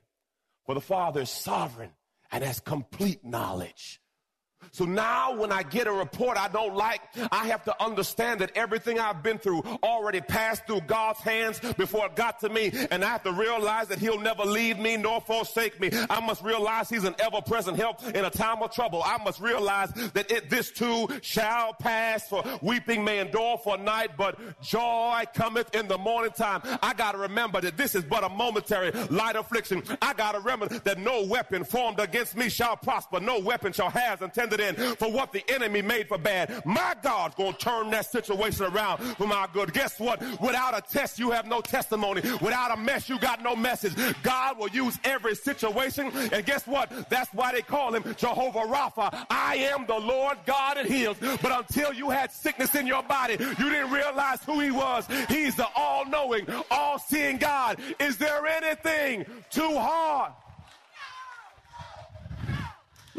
For 0.66 0.74
the 0.74 0.80
Father 0.80 1.22
is 1.22 1.30
sovereign 1.30 1.90
and 2.30 2.44
has 2.44 2.60
complete 2.60 3.24
knowledge. 3.24 4.00
So 4.72 4.84
now 4.84 5.34
when 5.34 5.50
I 5.50 5.62
get 5.62 5.86
a 5.86 5.92
report 5.92 6.36
I 6.36 6.48
don't 6.48 6.76
like, 6.76 7.00
I 7.32 7.46
have 7.48 7.64
to 7.64 7.82
understand 7.82 8.40
that 8.40 8.52
everything 8.54 8.98
I've 8.98 9.22
been 9.22 9.38
through 9.38 9.62
already 9.82 10.20
passed 10.20 10.66
through 10.66 10.82
God's 10.82 11.20
hands 11.20 11.58
before 11.76 12.06
it 12.06 12.16
got 12.16 12.40
to 12.40 12.48
me. 12.48 12.72
And 12.90 13.04
I 13.04 13.08
have 13.08 13.22
to 13.24 13.32
realize 13.32 13.88
that 13.88 13.98
he'll 13.98 14.20
never 14.20 14.44
leave 14.44 14.78
me 14.78 14.96
nor 14.96 15.20
forsake 15.20 15.80
me. 15.80 15.90
I 16.08 16.20
must 16.20 16.42
realize 16.42 16.88
he's 16.88 17.04
an 17.04 17.14
ever 17.18 17.40
present 17.40 17.76
help 17.76 18.02
in 18.04 18.24
a 18.24 18.30
time 18.30 18.62
of 18.62 18.72
trouble. 18.72 19.02
I 19.04 19.22
must 19.22 19.40
realize 19.40 19.90
that 20.14 20.30
it, 20.30 20.50
this 20.50 20.70
too 20.70 21.08
shall 21.22 21.74
pass 21.74 22.28
for 22.28 22.44
weeping 22.62 23.04
may 23.04 23.18
endure 23.18 23.58
for 23.58 23.76
night, 23.76 24.16
but 24.16 24.38
joy 24.62 25.24
cometh 25.34 25.74
in 25.74 25.88
the 25.88 25.98
morning 25.98 26.32
time. 26.32 26.62
I 26.82 26.94
got 26.94 27.12
to 27.12 27.18
remember 27.18 27.60
that 27.60 27.76
this 27.76 27.94
is 27.94 28.04
but 28.04 28.24
a 28.24 28.28
momentary 28.28 28.92
light 29.08 29.36
affliction. 29.36 29.82
I 30.00 30.14
got 30.14 30.32
to 30.32 30.38
remember 30.38 30.68
that 30.68 30.98
no 30.98 31.24
weapon 31.24 31.64
formed 31.64 32.00
against 32.00 32.36
me 32.36 32.48
shall 32.48 32.76
prosper. 32.76 33.20
No 33.20 33.38
weapon 33.38 33.72
shall 33.72 33.90
have 33.90 34.22
intended 34.22 34.49
in 34.58 34.74
for 34.96 35.12
what 35.12 35.32
the 35.32 35.44
enemy 35.48 35.82
made 35.82 36.08
for 36.08 36.18
bad. 36.18 36.64
My 36.64 36.96
God's 37.02 37.36
going 37.36 37.52
to 37.52 37.58
turn 37.58 37.90
that 37.90 38.06
situation 38.06 38.64
around 38.64 38.98
for 39.16 39.26
my 39.26 39.46
good. 39.52 39.72
Guess 39.72 40.00
what? 40.00 40.20
Without 40.40 40.76
a 40.76 40.80
test, 40.80 41.18
you 41.18 41.30
have 41.30 41.46
no 41.46 41.60
testimony. 41.60 42.22
Without 42.40 42.72
a 42.72 42.76
mess, 42.76 43.08
you 43.08 43.18
got 43.18 43.42
no 43.42 43.54
message. 43.54 43.94
God 44.22 44.58
will 44.58 44.68
use 44.68 44.98
every 45.04 45.34
situation. 45.34 46.10
And 46.32 46.44
guess 46.44 46.66
what? 46.66 46.90
That's 47.10 47.32
why 47.34 47.52
they 47.52 47.62
call 47.62 47.94
him 47.94 48.02
Jehovah 48.16 48.60
Rapha. 48.60 49.26
I 49.30 49.56
am 49.72 49.86
the 49.86 49.98
Lord 49.98 50.38
God 50.46 50.76
that 50.76 50.86
heals. 50.86 51.18
But 51.20 51.52
until 51.52 51.92
you 51.92 52.10
had 52.10 52.32
sickness 52.32 52.74
in 52.74 52.86
your 52.86 53.02
body, 53.02 53.36
you 53.38 53.70
didn't 53.70 53.90
realize 53.90 54.42
who 54.44 54.60
he 54.60 54.70
was. 54.70 55.06
He's 55.28 55.54
the 55.56 55.66
all 55.76 56.06
knowing, 56.06 56.46
all 56.70 56.98
seeing 56.98 57.36
God. 57.36 57.78
Is 57.98 58.16
there 58.16 58.46
anything 58.46 59.26
too 59.50 59.76
hard? 59.76 60.32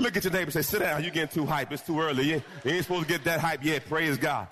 Look 0.01 0.17
at 0.17 0.23
your 0.23 0.33
neighbor 0.33 0.49
say, 0.49 0.63
sit 0.63 0.79
down. 0.79 1.03
You're 1.03 1.11
getting 1.11 1.29
too 1.29 1.45
hype. 1.45 1.71
It's 1.71 1.83
too 1.83 2.01
early. 2.01 2.23
You, 2.23 2.41
ain't 2.65 2.83
supposed 2.83 3.03
to 3.03 3.07
get 3.07 3.23
that 3.25 3.39
hype 3.39 3.63
yet. 3.63 3.87
Praise 3.87 4.17
God. 4.17 4.47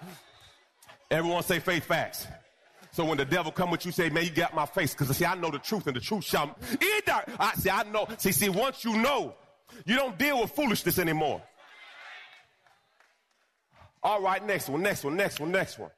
Everyone 1.10 1.42
say 1.42 1.60
faith 1.60 1.86
facts. 1.86 2.28
So 2.92 3.04
when 3.04 3.18
the 3.18 3.26
devil 3.26 3.52
come 3.52 3.72
with 3.72 3.84
you, 3.84 3.92
say, 3.92 4.10
man, 4.10 4.26
you 4.26 4.30
got 4.30 4.54
my 4.54 4.68
face. 4.68 4.94
Cause 4.94 5.16
see, 5.18 5.26
I 5.26 5.34
know 5.34 5.50
the 5.50 5.58
truth 5.58 5.88
and 5.88 5.96
the 5.96 6.02
truth 6.02 6.24
shall, 6.24 6.56
I 7.40 7.54
see, 7.56 7.70
I 7.72 7.82
know. 7.84 8.08
See, 8.20 8.32
see, 8.32 8.50
once 8.50 8.86
you 8.86 8.96
know, 8.98 9.34
you 9.86 9.96
don't 9.96 10.20
deal 10.20 10.40
with 10.42 10.52
foolishness 10.52 11.00
anymore. 11.00 11.42
All 14.04 14.22
right, 14.22 14.46
next 14.46 14.70
one, 14.70 14.84
next 14.84 15.04
one, 15.04 15.16
next 15.16 15.40
one, 15.40 15.52
next 15.52 15.80
one. 15.80 15.90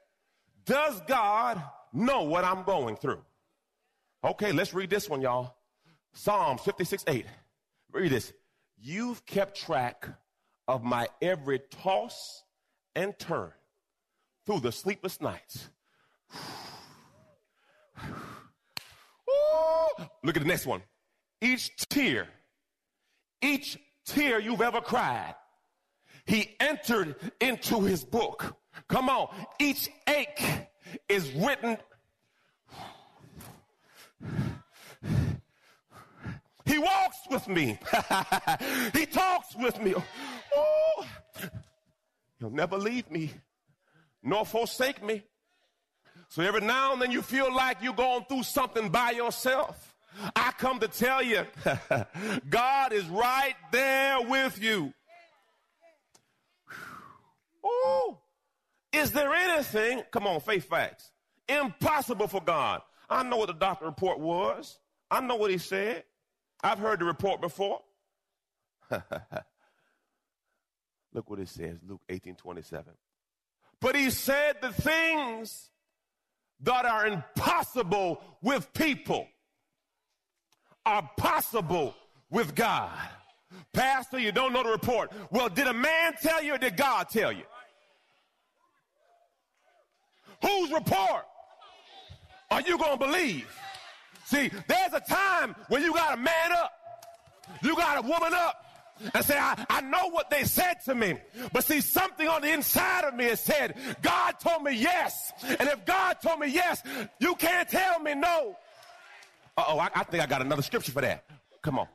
Does 0.65 1.01
God 1.07 1.61
know 1.91 2.23
what 2.23 2.45
I'm 2.45 2.63
going 2.63 2.95
through? 2.95 3.21
Okay, 4.23 4.53
let's 4.53 4.73
read 4.73 4.89
this 4.89 5.09
one, 5.09 5.21
y'all. 5.21 5.55
Psalms 6.13 6.61
56, 6.61 7.03
8. 7.07 7.25
Read 7.91 8.11
this. 8.11 8.31
You've 8.83 9.23
kept 9.27 9.61
track 9.61 10.07
of 10.67 10.83
my 10.83 11.07
every 11.21 11.59
toss 11.59 12.43
and 12.95 13.17
turn 13.19 13.51
through 14.45 14.61
the 14.61 14.71
sleepless 14.71 15.21
nights. 15.21 15.69
Ooh, 19.29 20.05
look 20.23 20.35
at 20.35 20.41
the 20.41 20.47
next 20.47 20.65
one. 20.65 20.81
Each 21.41 21.75
tear, 21.89 22.27
each 23.41 23.77
tear 24.05 24.39
you've 24.39 24.61
ever 24.61 24.81
cried, 24.81 25.35
he 26.25 26.55
entered 26.59 27.15
into 27.39 27.81
his 27.81 28.03
book. 28.03 28.57
Come 28.87 29.09
on. 29.09 29.27
Each 29.59 29.89
ache 30.07 30.67
is 31.07 31.31
written. 31.33 31.77
He 36.71 36.77
walks 36.77 37.17
with 37.29 37.47
me. 37.49 37.77
he 38.93 39.05
talks 39.05 39.55
with 39.57 39.81
me. 39.81 39.93
Oh, 40.55 41.05
he'll 42.39 42.49
never 42.49 42.77
leave 42.77 43.11
me 43.11 43.31
nor 44.23 44.45
forsake 44.45 45.03
me. 45.03 45.23
So 46.29 46.43
every 46.43 46.61
now 46.61 46.93
and 46.93 47.01
then 47.01 47.11
you 47.11 47.21
feel 47.21 47.53
like 47.53 47.77
you're 47.81 47.93
going 47.93 48.23
through 48.23 48.43
something 48.43 48.87
by 48.89 49.11
yourself. 49.11 49.95
I 50.33 50.51
come 50.57 50.79
to 50.79 50.87
tell 50.87 51.21
you, 51.21 51.45
God 52.49 52.93
is 52.93 53.05
right 53.07 53.55
there 53.71 54.21
with 54.21 54.61
you. 54.61 54.93
Oh, 57.63 58.19
is 58.93 59.11
there 59.11 59.33
anything, 59.33 60.03
come 60.11 60.25
on, 60.25 60.39
faith 60.39 60.69
facts, 60.69 61.11
impossible 61.49 62.27
for 62.27 62.41
God? 62.41 62.81
I 63.09 63.23
know 63.23 63.37
what 63.37 63.47
the 63.47 63.53
doctor 63.53 63.85
report 63.85 64.19
was. 64.19 64.79
I 65.09 65.19
know 65.19 65.35
what 65.35 65.51
he 65.51 65.57
said. 65.57 66.03
I've 66.63 66.79
heard 66.79 66.99
the 66.99 67.05
report 67.05 67.41
before. 67.41 67.81
Look 71.13 71.29
what 71.29 71.39
it 71.39 71.49
says, 71.49 71.77
Luke 71.87 72.01
18 72.09 72.35
27. 72.35 72.93
But 73.79 73.95
he 73.95 74.09
said 74.09 74.57
the 74.61 74.71
things 74.71 75.69
that 76.61 76.85
are 76.85 77.07
impossible 77.07 78.21
with 78.41 78.71
people 78.73 79.27
are 80.85 81.09
possible 81.17 81.95
with 82.29 82.55
God. 82.55 82.91
Pastor, 83.73 84.19
you 84.19 84.31
don't 84.31 84.53
know 84.53 84.63
the 84.63 84.69
report. 84.69 85.11
Well, 85.31 85.49
did 85.49 85.67
a 85.67 85.73
man 85.73 86.13
tell 86.21 86.43
you 86.43 86.53
or 86.53 86.57
did 86.57 86.77
God 86.77 87.09
tell 87.09 87.31
you? 87.31 87.43
Whose 90.41 90.71
report 90.71 91.25
are 92.49 92.61
you 92.61 92.77
going 92.77 92.97
to 92.97 93.05
believe? 93.05 93.47
See, 94.31 94.49
there's 94.65 94.93
a 94.93 95.01
time 95.01 95.55
when 95.67 95.83
you 95.83 95.93
got 95.93 96.11
to 96.11 96.17
man 96.17 96.53
up. 96.53 96.71
You 97.61 97.75
got 97.75 98.01
to 98.01 98.07
woman 98.07 98.33
up 98.33 98.63
and 99.13 99.25
say, 99.25 99.37
I, 99.37 99.65
I 99.69 99.81
know 99.81 100.09
what 100.09 100.29
they 100.29 100.45
said 100.45 100.75
to 100.85 100.95
me. 100.95 101.17
But 101.51 101.65
see, 101.65 101.81
something 101.81 102.29
on 102.29 102.41
the 102.41 102.53
inside 102.53 103.03
of 103.03 103.13
me 103.13 103.25
has 103.25 103.41
said, 103.41 103.75
God 104.01 104.35
told 104.39 104.63
me 104.63 104.73
yes. 104.73 105.33
And 105.43 105.67
if 105.67 105.85
God 105.85 106.15
told 106.23 106.39
me 106.39 106.47
yes, 106.47 106.81
you 107.19 107.35
can't 107.35 107.67
tell 107.67 107.99
me 107.99 108.15
no. 108.15 108.55
Uh 109.57 109.65
oh, 109.67 109.79
I, 109.79 109.89
I 109.93 110.03
think 110.05 110.23
I 110.23 110.27
got 110.27 110.41
another 110.41 110.61
scripture 110.61 110.93
for 110.93 111.01
that. 111.01 111.25
Come 111.61 111.77
on. 111.77 111.87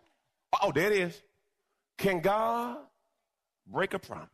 Oh, 0.62 0.72
there 0.72 0.92
it 0.92 0.98
is. 0.98 1.22
Can 1.96 2.20
God 2.20 2.76
break 3.66 3.94
a 3.94 3.98
promise? 3.98 4.28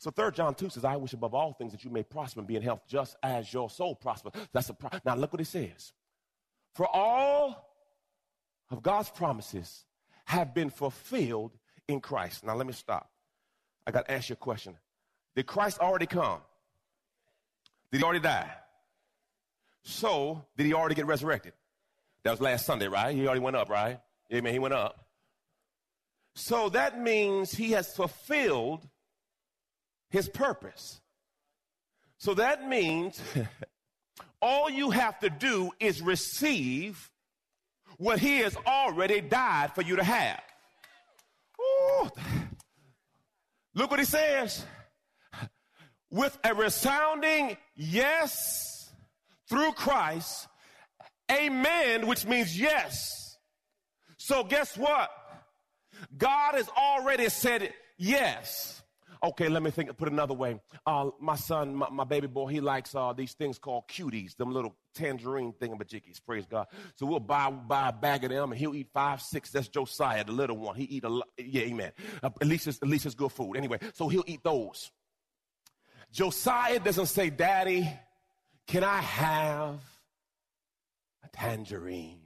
So 0.00 0.10
third 0.10 0.34
John 0.34 0.56
2 0.56 0.68
says, 0.68 0.84
I 0.84 0.96
wish 0.96 1.12
above 1.12 1.32
all 1.32 1.52
things 1.52 1.70
that 1.70 1.84
you 1.84 1.90
may 1.90 2.02
prosper 2.02 2.40
and 2.40 2.48
be 2.48 2.56
in 2.56 2.62
health 2.62 2.80
just 2.88 3.14
as 3.22 3.52
your 3.52 3.70
soul 3.70 3.94
prosper. 3.94 4.30
That's 4.52 4.68
a 4.70 4.74
pro- 4.74 4.90
now 5.04 5.14
look 5.14 5.32
what 5.32 5.40
it 5.40 5.46
says. 5.46 5.92
For 6.74 6.86
all 6.86 7.70
of 8.70 8.82
God's 8.82 9.10
promises 9.10 9.84
have 10.24 10.54
been 10.54 10.70
fulfilled 10.70 11.52
in 11.88 12.00
Christ. 12.00 12.44
Now 12.44 12.54
let 12.54 12.66
me 12.66 12.72
stop. 12.72 13.10
I 13.86 13.90
got 13.90 14.06
to 14.06 14.12
ask 14.12 14.28
you 14.28 14.34
a 14.34 14.36
question. 14.36 14.76
Did 15.36 15.46
Christ 15.46 15.78
already 15.78 16.06
come? 16.06 16.40
Did 17.92 17.98
he 17.98 18.04
already 18.04 18.20
die? 18.20 18.50
So, 19.82 20.44
did 20.56 20.66
he 20.66 20.74
already 20.74 20.94
get 20.94 21.06
resurrected? 21.06 21.52
That 22.22 22.30
was 22.30 22.40
last 22.40 22.64
Sunday, 22.64 22.88
right? 22.88 23.14
He 23.14 23.26
already 23.26 23.40
went 23.40 23.56
up, 23.56 23.68
right? 23.68 24.00
Amen. 24.32 24.52
He 24.52 24.58
went 24.58 24.74
up. 24.74 25.04
So 26.34 26.70
that 26.70 27.00
means 27.00 27.52
he 27.52 27.72
has 27.72 27.94
fulfilled 27.94 28.88
his 30.08 30.28
purpose. 30.28 31.00
So 32.18 32.34
that 32.34 32.66
means 32.66 33.20
all 34.44 34.68
you 34.68 34.90
have 34.90 35.18
to 35.20 35.30
do 35.30 35.70
is 35.80 36.02
receive 36.02 37.10
what 37.96 38.18
he 38.18 38.40
has 38.40 38.54
already 38.66 39.22
died 39.22 39.74
for 39.74 39.80
you 39.80 39.96
to 39.96 40.04
have. 40.04 40.42
Ooh. 41.58 42.10
Look 43.74 43.90
what 43.90 43.98
he 43.98 44.04
says. 44.04 44.66
With 46.10 46.38
a 46.44 46.54
resounding 46.54 47.56
yes 47.74 48.92
through 49.48 49.72
Christ, 49.72 50.46
amen, 51.32 52.06
which 52.06 52.26
means 52.26 52.60
yes. 52.60 53.38
So 54.18 54.44
guess 54.44 54.76
what? 54.76 55.10
God 56.16 56.54
has 56.54 56.68
already 56.68 57.30
said 57.30 57.72
yes. 57.96 58.82
Okay, 59.24 59.48
let 59.48 59.62
me 59.62 59.70
think, 59.70 59.96
put 59.96 60.12
another 60.12 60.34
way. 60.34 60.60
Uh, 60.84 61.08
my 61.18 61.34
son, 61.34 61.74
my, 61.74 61.88
my, 61.88 62.04
baby 62.04 62.26
boy, 62.26 62.46
he 62.48 62.60
likes 62.60 62.94
uh, 62.94 63.14
these 63.14 63.32
things 63.32 63.58
called 63.58 63.88
cuties, 63.88 64.36
them 64.36 64.52
little 64.52 64.76
tangerine 64.94 65.54
thingamajiggies, 65.54 66.20
praise 66.26 66.44
God. 66.44 66.66
So 66.96 67.06
we'll 67.06 67.20
buy, 67.20 67.50
buy 67.50 67.88
a 67.88 67.92
bag 67.92 68.24
of 68.24 68.30
them 68.30 68.52
and 68.52 68.60
he'll 68.60 68.74
eat 68.74 68.88
five, 68.92 69.22
six. 69.22 69.50
That's 69.50 69.68
Josiah, 69.68 70.24
the 70.24 70.32
little 70.32 70.58
one. 70.58 70.76
He 70.76 70.84
eat 70.84 71.04
a 71.04 71.08
lot. 71.08 71.28
Yeah, 71.38 71.62
amen. 71.62 71.92
Uh, 72.22 72.30
at 72.38 72.46
least 72.46 72.66
it's, 72.66 72.78
at 72.82 72.88
least 72.88 73.06
it's 73.06 73.14
good 73.14 73.32
food. 73.32 73.56
Anyway, 73.56 73.78
so 73.94 74.08
he'll 74.08 74.24
eat 74.26 74.44
those. 74.44 74.90
Josiah 76.12 76.78
doesn't 76.78 77.06
say, 77.06 77.30
Daddy, 77.30 77.88
can 78.66 78.84
I 78.84 78.98
have 79.00 79.80
a 81.24 81.28
tangerine? 81.32 82.20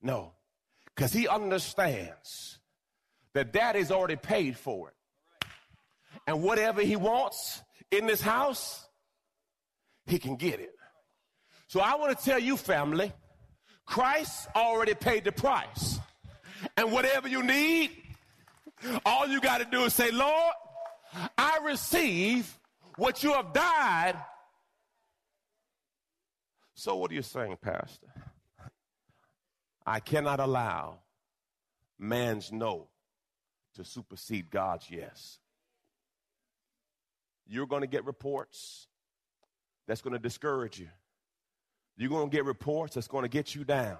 No, 0.00 0.32
because 0.94 1.12
he 1.12 1.26
understands 1.26 2.60
that 3.34 3.52
daddy's 3.52 3.90
already 3.90 4.16
paid 4.16 4.56
for 4.56 4.90
it. 4.90 4.94
And 6.26 6.42
whatever 6.42 6.82
he 6.82 6.96
wants 6.96 7.62
in 7.90 8.06
this 8.06 8.20
house, 8.20 8.86
he 10.06 10.18
can 10.18 10.36
get 10.36 10.60
it. 10.60 10.74
So 11.68 11.80
I 11.80 11.96
want 11.96 12.18
to 12.18 12.24
tell 12.24 12.38
you, 12.38 12.56
family, 12.56 13.12
Christ 13.86 14.48
already 14.54 14.94
paid 14.94 15.24
the 15.24 15.32
price. 15.32 15.98
And 16.76 16.92
whatever 16.92 17.28
you 17.28 17.42
need, 17.42 17.90
all 19.04 19.26
you 19.26 19.40
got 19.40 19.58
to 19.58 19.64
do 19.64 19.84
is 19.84 19.94
say, 19.94 20.10
Lord, 20.10 20.54
I 21.36 21.58
receive 21.64 22.58
what 22.96 23.22
you 23.22 23.32
have 23.32 23.52
died. 23.52 24.16
So, 26.74 26.96
what 26.96 27.10
are 27.10 27.14
you 27.14 27.22
saying, 27.22 27.58
Pastor? 27.60 28.06
I 29.86 30.00
cannot 30.00 30.40
allow 30.40 31.00
man's 31.98 32.52
no 32.52 32.88
to 33.74 33.84
supersede 33.84 34.50
God's 34.50 34.90
yes. 34.90 35.38
You're 37.50 37.66
going 37.66 37.82
to 37.82 37.88
get 37.88 38.04
reports 38.04 38.86
that's 39.88 40.02
going 40.02 40.12
to 40.12 40.20
discourage 40.20 40.78
you. 40.78 40.88
You're 41.96 42.08
going 42.08 42.30
to 42.30 42.34
get 42.34 42.44
reports 42.44 42.94
that's 42.94 43.08
going 43.08 43.24
to 43.24 43.28
get 43.28 43.56
you 43.56 43.64
down. 43.64 43.98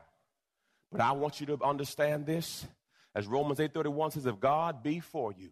But 0.93 1.01
I 1.01 1.13
want 1.13 1.41
you 1.41 1.47
to 1.47 1.59
understand 1.63 2.27
this. 2.27 2.65
As 3.13 3.27
Romans 3.27 3.59
8:31 3.59 4.13
says, 4.13 4.27
if 4.27 4.39
God 4.39 4.85
be 4.85 5.01
for 5.01 5.33
you, 5.33 5.51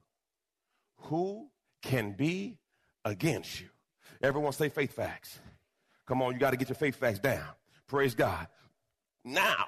who 1.02 1.48
can 1.82 2.12
be 2.12 2.58
against 3.04 3.60
you? 3.60 3.66
Everyone 4.22 4.52
say 4.52 4.68
faith 4.68 4.92
facts. 4.92 5.40
Come 6.06 6.22
on, 6.22 6.32
you 6.32 6.38
got 6.38 6.52
to 6.52 6.56
get 6.56 6.68
your 6.68 6.76
faith 6.76 6.94
facts 6.94 7.18
down. 7.18 7.48
Praise 7.88 8.14
God. 8.14 8.46
Now, 9.24 9.66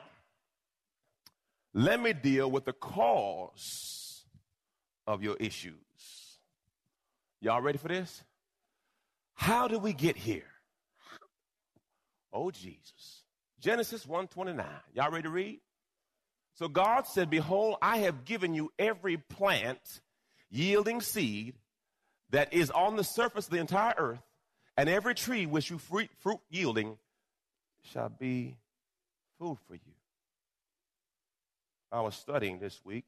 let 1.74 2.00
me 2.00 2.12
deal 2.12 2.48
with 2.48 2.64
the 2.64 2.72
cause 2.72 4.24
of 5.06 5.22
your 5.22 5.36
issues. 5.36 5.74
Y'all 7.40 7.60
ready 7.60 7.78
for 7.78 7.88
this? 7.88 8.22
How 9.34 9.68
did 9.68 9.82
we 9.82 9.92
get 9.92 10.16
here? 10.16 10.44
Oh 12.32 12.50
Jesus. 12.50 13.24
Genesis 13.60 14.06
1:29. 14.06 14.64
Y'all 14.94 15.10
ready 15.10 15.22
to 15.22 15.30
read? 15.30 15.60
So 16.54 16.68
God 16.68 17.06
said, 17.06 17.30
Behold, 17.30 17.76
I 17.80 17.98
have 17.98 18.24
given 18.24 18.54
you 18.54 18.70
every 18.78 19.16
plant 19.16 20.00
yielding 20.50 21.00
seed 21.00 21.54
that 22.30 22.52
is 22.52 22.70
on 22.70 22.96
the 22.96 23.04
surface 23.04 23.46
of 23.46 23.52
the 23.52 23.58
entire 23.58 23.94
earth, 23.96 24.22
and 24.76 24.88
every 24.88 25.14
tree 25.14 25.46
which 25.46 25.70
you 25.70 25.78
fruit, 25.78 26.10
fruit 26.18 26.40
yielding 26.50 26.98
shall 27.82 28.08
be 28.08 28.56
food 29.38 29.58
for 29.66 29.74
you. 29.74 29.94
I 31.90 32.02
was 32.02 32.14
studying 32.14 32.58
this 32.58 32.80
week. 32.84 33.04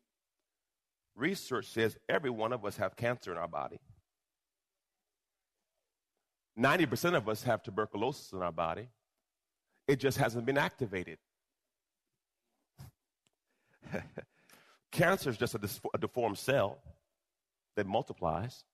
Research 1.14 1.66
says 1.66 1.96
every 2.08 2.30
one 2.30 2.52
of 2.52 2.64
us 2.64 2.78
have 2.78 2.96
cancer 2.96 3.32
in 3.32 3.38
our 3.38 3.48
body. 3.48 3.80
90% 6.58 7.14
of 7.14 7.28
us 7.28 7.42
have 7.44 7.62
tuberculosis 7.62 8.32
in 8.32 8.42
our 8.42 8.52
body. 8.52 8.88
It 9.88 9.98
just 9.98 10.18
hasn't 10.18 10.46
been 10.46 10.58
activated. 10.58 11.18
Cancer 14.92 15.30
is 15.30 15.36
just 15.38 15.54
a, 15.54 15.60
a 15.94 15.98
deformed 15.98 16.38
cell 16.38 16.78
that 17.76 17.86
multiplies. 17.86 18.64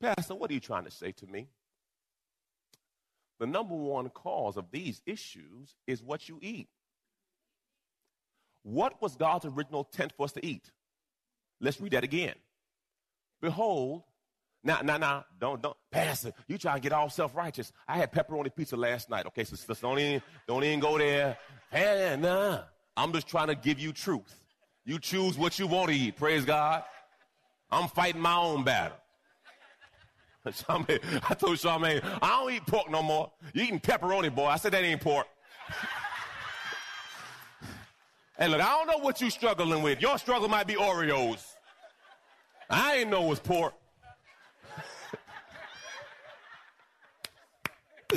Pastor, 0.00 0.34
what 0.34 0.50
are 0.50 0.54
you 0.54 0.60
trying 0.60 0.84
to 0.84 0.90
say 0.90 1.12
to 1.12 1.26
me? 1.26 1.48
The 3.40 3.46
number 3.46 3.74
one 3.74 4.08
cause 4.10 4.56
of 4.56 4.70
these 4.70 5.00
issues 5.06 5.74
is 5.86 6.02
what 6.02 6.28
you 6.28 6.38
eat. 6.40 6.68
What 8.62 9.00
was 9.00 9.16
God's 9.16 9.44
original 9.44 9.88
intent 9.90 10.12
for 10.16 10.24
us 10.24 10.32
to 10.32 10.44
eat? 10.44 10.70
Let's 11.60 11.80
read 11.80 11.92
that 11.92 12.04
again. 12.04 12.34
Behold, 13.40 14.02
now, 14.64 14.80
now, 14.82 14.96
now, 14.96 15.24
don't, 15.40 15.62
don't, 15.62 15.76
Pastor, 15.90 16.32
you 16.48 16.58
try 16.58 16.74
to 16.74 16.80
get 16.80 16.92
all 16.92 17.08
self-righteous. 17.08 17.72
I 17.86 17.98
had 17.98 18.12
pepperoni 18.12 18.54
pizza 18.54 18.76
last 18.76 19.08
night, 19.08 19.26
okay? 19.26 19.44
So, 19.44 19.56
so 19.56 19.74
don't 19.80 19.98
even, 19.98 20.22
don't 20.46 20.64
even 20.64 20.80
go 20.80 20.98
there. 20.98 21.38
Hey, 21.70 22.16
nah. 22.18 22.62
I'm 22.96 23.12
just 23.12 23.28
trying 23.28 23.48
to 23.48 23.54
give 23.54 23.78
you 23.78 23.92
truth. 23.92 24.40
You 24.84 24.98
choose 24.98 25.38
what 25.38 25.58
you 25.58 25.66
want 25.66 25.90
to 25.90 25.94
eat, 25.94 26.16
praise 26.16 26.44
God. 26.44 26.82
I'm 27.70 27.88
fighting 27.88 28.20
my 28.20 28.36
own 28.36 28.64
battle. 28.64 28.96
I 30.46 31.34
told 31.34 31.58
Charmaine, 31.58 32.02
I 32.22 32.28
don't 32.28 32.52
eat 32.52 32.66
pork 32.66 32.90
no 32.90 33.02
more. 33.02 33.30
You 33.52 33.62
eating 33.62 33.80
pepperoni, 33.80 34.34
boy. 34.34 34.46
I 34.46 34.56
said 34.56 34.72
that 34.72 34.82
ain't 34.82 35.00
pork. 35.00 35.26
hey, 38.38 38.48
look, 38.48 38.60
I 38.60 38.64
don't 38.64 38.86
know 38.86 39.04
what 39.04 39.20
you 39.20 39.30
struggling 39.30 39.82
with. 39.82 40.00
Your 40.00 40.18
struggle 40.18 40.48
might 40.48 40.66
be 40.66 40.74
Oreos. 40.74 41.44
I 42.70 42.96
ain't 42.96 43.10
know 43.10 43.24
it 43.24 43.28
was 43.28 43.40
pork. 43.40 43.74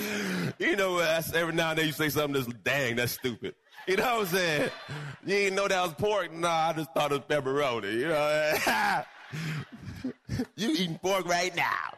you 0.59 0.75
know, 0.75 0.99
every 1.33 1.53
now 1.53 1.71
and 1.71 1.79
then 1.79 1.85
you 1.85 1.91
say 1.91 2.09
something 2.09 2.33
that's 2.33 2.59
dang, 2.63 2.95
that's 2.95 3.13
stupid. 3.13 3.55
You 3.87 3.97
know 3.97 4.17
what 4.17 4.21
I'm 4.21 4.25
saying? 4.27 4.69
You 5.25 5.35
didn't 5.35 5.55
know 5.55 5.67
that 5.67 5.83
was 5.83 5.93
pork? 5.93 6.33
Nah, 6.33 6.69
I 6.69 6.73
just 6.73 6.93
thought 6.93 7.11
it 7.11 7.15
was 7.15 7.25
pepperoni. 7.27 7.93
You 7.93 8.07
know, 8.07 9.03
you 10.55 10.71
eating 10.71 10.99
pork 10.99 11.25
right 11.27 11.55
now. 11.55 11.97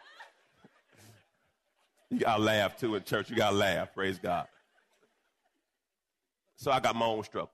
You 2.10 2.20
gotta 2.20 2.42
laugh 2.42 2.78
too 2.78 2.96
in 2.96 3.04
church. 3.04 3.30
You 3.30 3.36
gotta 3.36 3.56
laugh. 3.56 3.94
Praise 3.94 4.20
God. 4.20 4.48
So 6.56 6.72
I 6.72 6.80
got 6.80 6.96
my 6.96 7.06
own 7.06 7.24
struggles. 7.24 7.52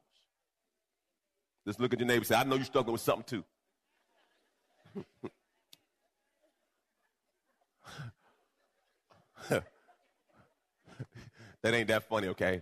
Just 1.66 1.80
look 1.80 1.94
at 1.94 2.00
your 2.00 2.08
neighbor 2.08 2.20
and 2.20 2.28
say, 2.28 2.36
I 2.36 2.44
know 2.44 2.56
you're 2.56 2.66
struggling 2.66 2.94
with 2.94 3.02
something 3.02 3.44
too. 9.50 9.62
that 11.64 11.74
ain't 11.74 11.88
that 11.88 12.08
funny, 12.08 12.28
okay? 12.28 12.62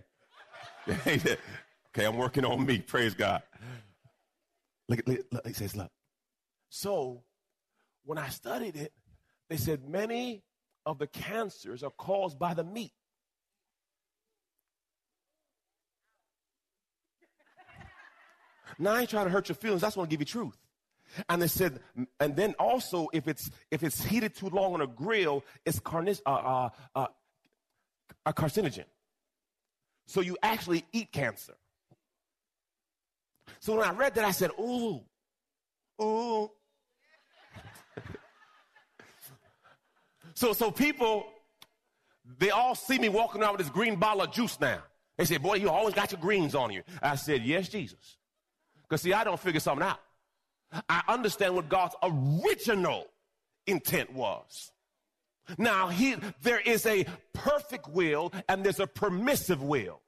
okay, 0.88 1.36
I'm 1.98 2.16
working 2.16 2.44
on 2.44 2.64
me. 2.64 2.78
Praise 2.78 3.14
God. 3.14 3.42
Look, 4.88 5.02
look, 5.06 5.20
look, 5.30 5.46
he 5.46 5.52
says, 5.52 5.76
look. 5.76 5.90
So 6.70 7.22
when 8.04 8.18
I 8.18 8.28
studied 8.28 8.76
it, 8.76 8.92
they 9.48 9.56
said 9.56 9.88
many 9.88 10.42
of 10.86 10.98
the 10.98 11.06
cancers 11.06 11.82
are 11.82 11.90
caused 11.90 12.38
by 12.38 12.54
the 12.54 12.64
meat. 12.64 12.92
Now 18.78 18.94
I 18.94 19.00
ain't 19.00 19.10
trying 19.10 19.24
to 19.24 19.30
hurt 19.30 19.48
your 19.48 19.56
feelings. 19.56 19.82
I 19.82 19.86
want 19.88 20.08
to 20.08 20.14
give 20.14 20.20
you 20.20 20.26
truth. 20.26 20.56
And 21.28 21.40
they 21.40 21.48
said, 21.48 21.80
and 22.20 22.36
then 22.36 22.54
also 22.58 23.08
if 23.12 23.28
it's 23.28 23.50
if 23.70 23.82
it's 23.82 24.04
heated 24.04 24.34
too 24.34 24.50
long 24.50 24.74
on 24.74 24.82
a 24.82 24.86
grill, 24.86 25.42
it's 25.64 25.80
carnis, 25.80 26.20
uh, 26.26 26.30
uh, 26.30 26.68
uh, 26.94 27.06
a 28.26 28.32
carcinogen. 28.32 28.84
So 30.06 30.20
you 30.20 30.36
actually 30.42 30.84
eat 30.92 31.12
cancer. 31.12 31.54
So 33.60 33.76
when 33.76 33.86
I 33.86 33.92
read 33.92 34.14
that, 34.14 34.24
I 34.24 34.30
said, 34.30 34.50
ooh, 34.58 35.00
ooh. 36.00 36.50
so 40.34 40.52
so 40.52 40.70
people, 40.70 41.26
they 42.38 42.50
all 42.50 42.74
see 42.74 42.98
me 42.98 43.08
walking 43.08 43.42
around 43.42 43.52
with 43.52 43.60
this 43.60 43.70
green 43.70 43.96
bottle 43.96 44.22
of 44.22 44.32
juice 44.32 44.58
now. 44.60 44.82
They 45.16 45.24
say, 45.24 45.36
boy, 45.36 45.56
you 45.56 45.68
always 45.68 45.94
got 45.94 46.12
your 46.12 46.20
greens 46.20 46.54
on 46.54 46.72
you. 46.72 46.82
I 47.02 47.16
said, 47.16 47.42
yes, 47.42 47.68
Jesus. 47.68 48.16
Because 48.82 49.02
see, 49.02 49.12
I 49.12 49.24
don't 49.24 49.38
figure 49.38 49.60
something 49.60 49.86
out. 49.86 49.98
I 50.88 51.02
understand 51.08 51.54
what 51.54 51.68
God's 51.68 51.94
original 52.02 53.06
intent 53.66 54.12
was. 54.12 54.70
Now, 55.56 55.88
he, 55.88 56.16
there 56.42 56.60
is 56.60 56.84
a 56.84 57.06
perfect 57.32 57.88
will 57.88 58.32
and 58.48 58.64
there's 58.64 58.80
a 58.80 58.86
permissive 58.86 59.62
will. 59.62 60.00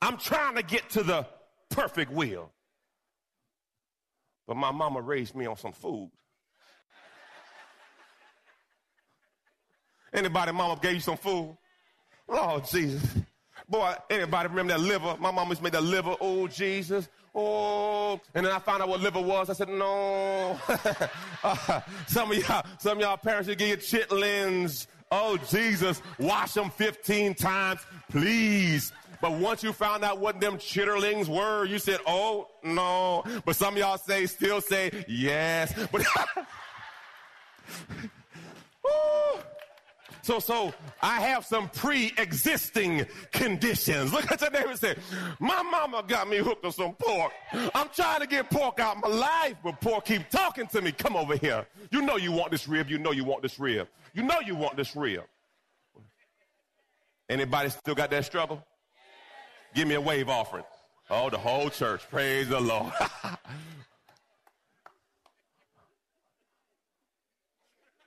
I'm 0.00 0.16
trying 0.16 0.56
to 0.56 0.62
get 0.62 0.90
to 0.90 1.02
the 1.02 1.26
perfect 1.70 2.10
will. 2.10 2.50
But 4.46 4.56
my 4.56 4.70
mama 4.70 5.00
raised 5.00 5.34
me 5.34 5.46
on 5.46 5.56
some 5.56 5.72
food. 5.72 6.10
Anybody 10.12 10.52
mama 10.52 10.78
gave 10.80 10.94
you 10.94 11.00
some 11.00 11.16
food? 11.16 11.56
Lord 12.28 12.64
Jesus. 12.66 13.02
Boy, 13.68 13.94
anybody 14.10 14.48
remember 14.48 14.74
that 14.74 14.80
liver? 14.80 15.16
My 15.18 15.30
mama 15.32 15.50
used 15.50 15.58
to 15.58 15.64
make 15.64 15.72
that 15.72 15.82
liver. 15.82 16.14
Oh, 16.20 16.46
Jesus. 16.46 17.08
Oh, 17.34 18.20
and 18.34 18.46
then 18.46 18.52
I 18.52 18.58
found 18.60 18.82
out 18.82 18.88
what 18.88 19.00
liver 19.00 19.20
was. 19.20 19.50
I 19.50 19.52
said, 19.52 19.68
no. 19.68 20.58
uh, 21.44 21.80
some 22.06 22.30
of 22.30 22.38
y'all, 22.38 22.64
some 22.78 22.98
of 22.98 23.02
y'all 23.02 23.16
parents 23.16 23.48
should 23.48 23.58
give 23.58 23.68
you 23.68 23.76
chitlins. 23.76 24.86
Oh, 25.10 25.36
Jesus, 25.36 26.00
wash 26.18 26.54
them 26.54 26.70
15 26.70 27.34
times, 27.34 27.80
please. 28.08 28.92
But 29.20 29.32
once 29.32 29.62
you 29.62 29.72
found 29.72 30.04
out 30.04 30.18
what 30.18 30.40
them 30.40 30.58
chitterlings 30.58 31.28
were, 31.28 31.64
you 31.64 31.78
said, 31.78 32.00
oh, 32.06 32.48
no. 32.62 33.24
But 33.44 33.56
some 33.56 33.74
of 33.74 33.80
y'all 33.80 33.98
say, 33.98 34.26
still 34.26 34.60
say, 34.60 35.04
yes. 35.08 35.74
But, 35.92 36.06
So, 40.26 40.40
so 40.40 40.74
I 41.00 41.20
have 41.20 41.46
some 41.46 41.68
pre-existing 41.68 43.06
conditions. 43.30 44.12
Look 44.12 44.32
at 44.32 44.40
your 44.40 44.50
neighbor 44.50 44.70
and 44.70 44.78
say, 44.78 44.96
my 45.38 45.62
mama 45.62 46.02
got 46.04 46.28
me 46.28 46.38
hooked 46.38 46.64
on 46.64 46.72
some 46.72 46.94
pork. 46.94 47.30
I'm 47.52 47.88
trying 47.94 48.22
to 48.22 48.26
get 48.26 48.50
pork 48.50 48.80
out 48.80 49.00
my 49.00 49.08
life, 49.08 49.54
but 49.62 49.80
pork 49.80 50.06
keep 50.06 50.28
talking 50.28 50.66
to 50.66 50.82
me. 50.82 50.90
Come 50.90 51.14
over 51.14 51.36
here. 51.36 51.64
You 51.92 52.02
know 52.02 52.16
you 52.16 52.32
want 52.32 52.50
this 52.50 52.66
rib. 52.66 52.90
You 52.90 52.98
know 52.98 53.12
you 53.12 53.22
want 53.22 53.42
this 53.42 53.60
rib. 53.60 53.86
You 54.14 54.24
know 54.24 54.40
you 54.40 54.56
want 54.56 54.76
this 54.76 54.96
rib. 54.96 55.22
Anybody 57.28 57.68
still 57.68 57.94
got 57.94 58.10
that 58.10 58.24
struggle? 58.24 58.66
Give 59.76 59.86
me 59.86 59.94
a 59.94 60.00
wave 60.00 60.28
offering. 60.28 60.64
Oh, 61.08 61.30
the 61.30 61.38
whole 61.38 61.70
church. 61.70 62.02
Praise 62.10 62.48
the 62.48 62.58
Lord. 62.58 62.92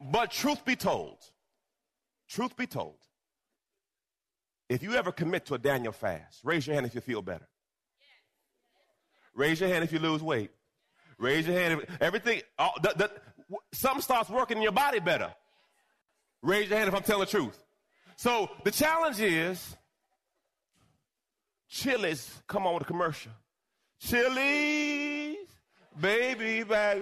but 0.01 0.31
truth 0.31 0.65
be 0.65 0.75
told, 0.75 1.15
Truth 2.29 2.55
be 2.55 2.67
told, 2.67 2.97
if 4.69 4.83
you 4.83 4.93
ever 4.93 5.11
commit 5.11 5.47
to 5.47 5.55
a 5.55 5.57
Daniel 5.57 5.91
fast, 5.91 6.41
raise 6.43 6.67
your 6.67 6.75
hand 6.75 6.85
if 6.85 6.93
you 6.93 7.01
feel 7.01 7.23
better. 7.23 7.47
Raise 9.33 9.59
your 9.59 9.69
hand 9.69 9.83
if 9.83 9.91
you 9.91 9.99
lose 9.99 10.21
weight. 10.21 10.51
Raise 11.17 11.47
your 11.47 11.57
hand 11.57 11.81
if 11.81 12.01
everything, 12.01 12.41
all, 12.57 12.73
the, 12.81 12.93
the, 12.95 13.11
something 13.73 14.01
starts 14.01 14.29
working 14.29 14.57
in 14.57 14.63
your 14.63 14.71
body 14.71 14.99
better. 14.99 15.33
Raise 16.43 16.69
your 16.69 16.77
hand 16.77 16.87
if 16.87 16.95
I'm 16.95 17.01
telling 17.01 17.21
the 17.21 17.31
truth. 17.31 17.63
So 18.15 18.49
the 18.63 18.71
challenge 18.71 19.19
is 19.19 19.75
Chili's, 21.67 22.41
come 22.47 22.67
on 22.67 22.75
with 22.75 22.83
a 22.83 22.85
commercial. 22.85 23.31
Chili's, 23.99 25.37
baby 25.99 26.63
back 26.63 26.97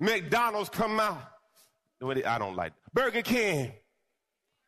McDonald's 0.00 0.68
come 0.68 0.98
out. 0.98 1.22
I 2.02 2.38
don't 2.38 2.56
like 2.56 2.72
Burger 2.94 3.22
King, 3.22 3.72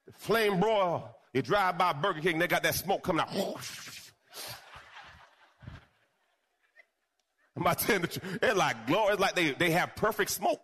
The 0.06 0.12
flame 0.12 0.60
broil. 0.60 1.12
You 1.32 1.42
drive 1.42 1.78
by 1.78 1.92
Burger 1.92 2.20
King, 2.20 2.38
they 2.38 2.48
got 2.48 2.62
that 2.64 2.74
smoke 2.74 3.02
coming 3.02 3.20
out. 3.20 3.60
I'm 7.54 7.62
about 7.62 7.78
to 7.78 7.86
tell 7.86 8.00
you, 8.00 8.06
it's 8.42 8.56
like 8.56 8.86
glory. 8.86 9.12
It's 9.12 9.20
like 9.20 9.34
they, 9.34 9.52
they 9.52 9.70
have 9.70 9.96
perfect 9.96 10.30
smoke. 10.30 10.60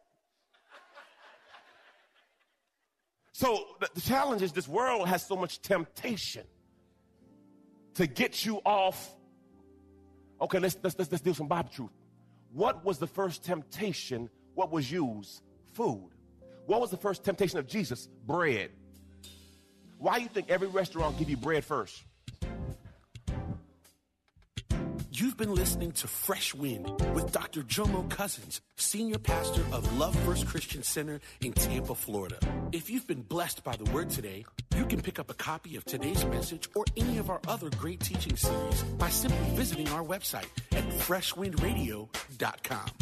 So 3.33 3.64
the, 3.81 3.88
the 3.94 4.01
challenge 4.01 4.42
is 4.42 4.53
this 4.53 4.68
world 4.68 5.09
has 5.09 5.27
so 5.27 5.37
much 5.37 5.62
temptation 5.62 6.44
to 7.94 8.07
get 8.07 8.44
you 8.44 8.61
off. 8.64 9.14
Okay, 10.40 10.59
let's, 10.59 10.77
let's, 10.83 10.98
let's, 10.98 11.11
let's 11.11 11.22
do 11.22 11.33
some 11.33 11.48
Bible 11.48 11.70
truth. 11.70 11.90
What 12.53 12.85
was 12.85 12.98
the 12.98 13.07
first 13.07 13.44
temptation? 13.44 14.29
What 14.55 14.70
was 14.70 14.90
used? 14.90 15.42
Food. 15.72 16.11
What 16.66 16.81
was 16.81 16.90
the 16.90 16.96
first 16.96 17.25
temptation 17.25 17.59
of 17.59 17.66
Jesus? 17.66 18.09
Bread. 18.27 18.70
Why 19.98 20.16
do 20.16 20.22
you 20.22 20.29
think 20.29 20.51
every 20.51 20.68
restaurant 20.68 21.18
give 21.18 21.31
you 21.31 21.37
bread 21.37 21.64
first? 21.64 22.03
You've 25.14 25.37
been 25.37 25.55
listening 25.55 25.92
to 25.92 26.09
Fresh 26.09 26.55
Wind 26.55 26.88
with 27.14 27.33
Dr. 27.33 27.62
Jomo 27.62 28.09
Cousins, 28.09 28.62
Senior 28.77 29.18
Pastor 29.18 29.61
of 29.70 29.98
Love 29.98 30.16
First 30.25 30.46
Christian 30.46 30.83
Center 30.83 31.20
in 31.42 31.53
Tampa, 31.53 31.94
Florida. 31.94 32.38
If 32.72 32.88
you've 32.88 33.07
been 33.07 33.22
blessed 33.22 33.62
by 33.62 33.77
the 33.77 33.85
word 33.92 34.09
today, 34.09 34.46
you 34.75 34.87
can 34.87 35.03
pick 35.03 35.18
up 35.18 35.31
a 35.31 35.35
copy 35.35 35.77
of 35.77 35.85
today's 35.85 36.25
message 36.25 36.68
or 36.75 36.85
any 36.96 37.18
of 37.18 37.29
our 37.29 37.40
other 37.46 37.68
great 37.70 38.01
teaching 38.01 38.37
series 38.37 38.83
by 38.98 39.11
simply 39.11 39.55
visiting 39.55 39.88
our 39.90 40.03
website 40.03 40.48
at 40.72 40.88
freshwindradio.com. 40.88 43.02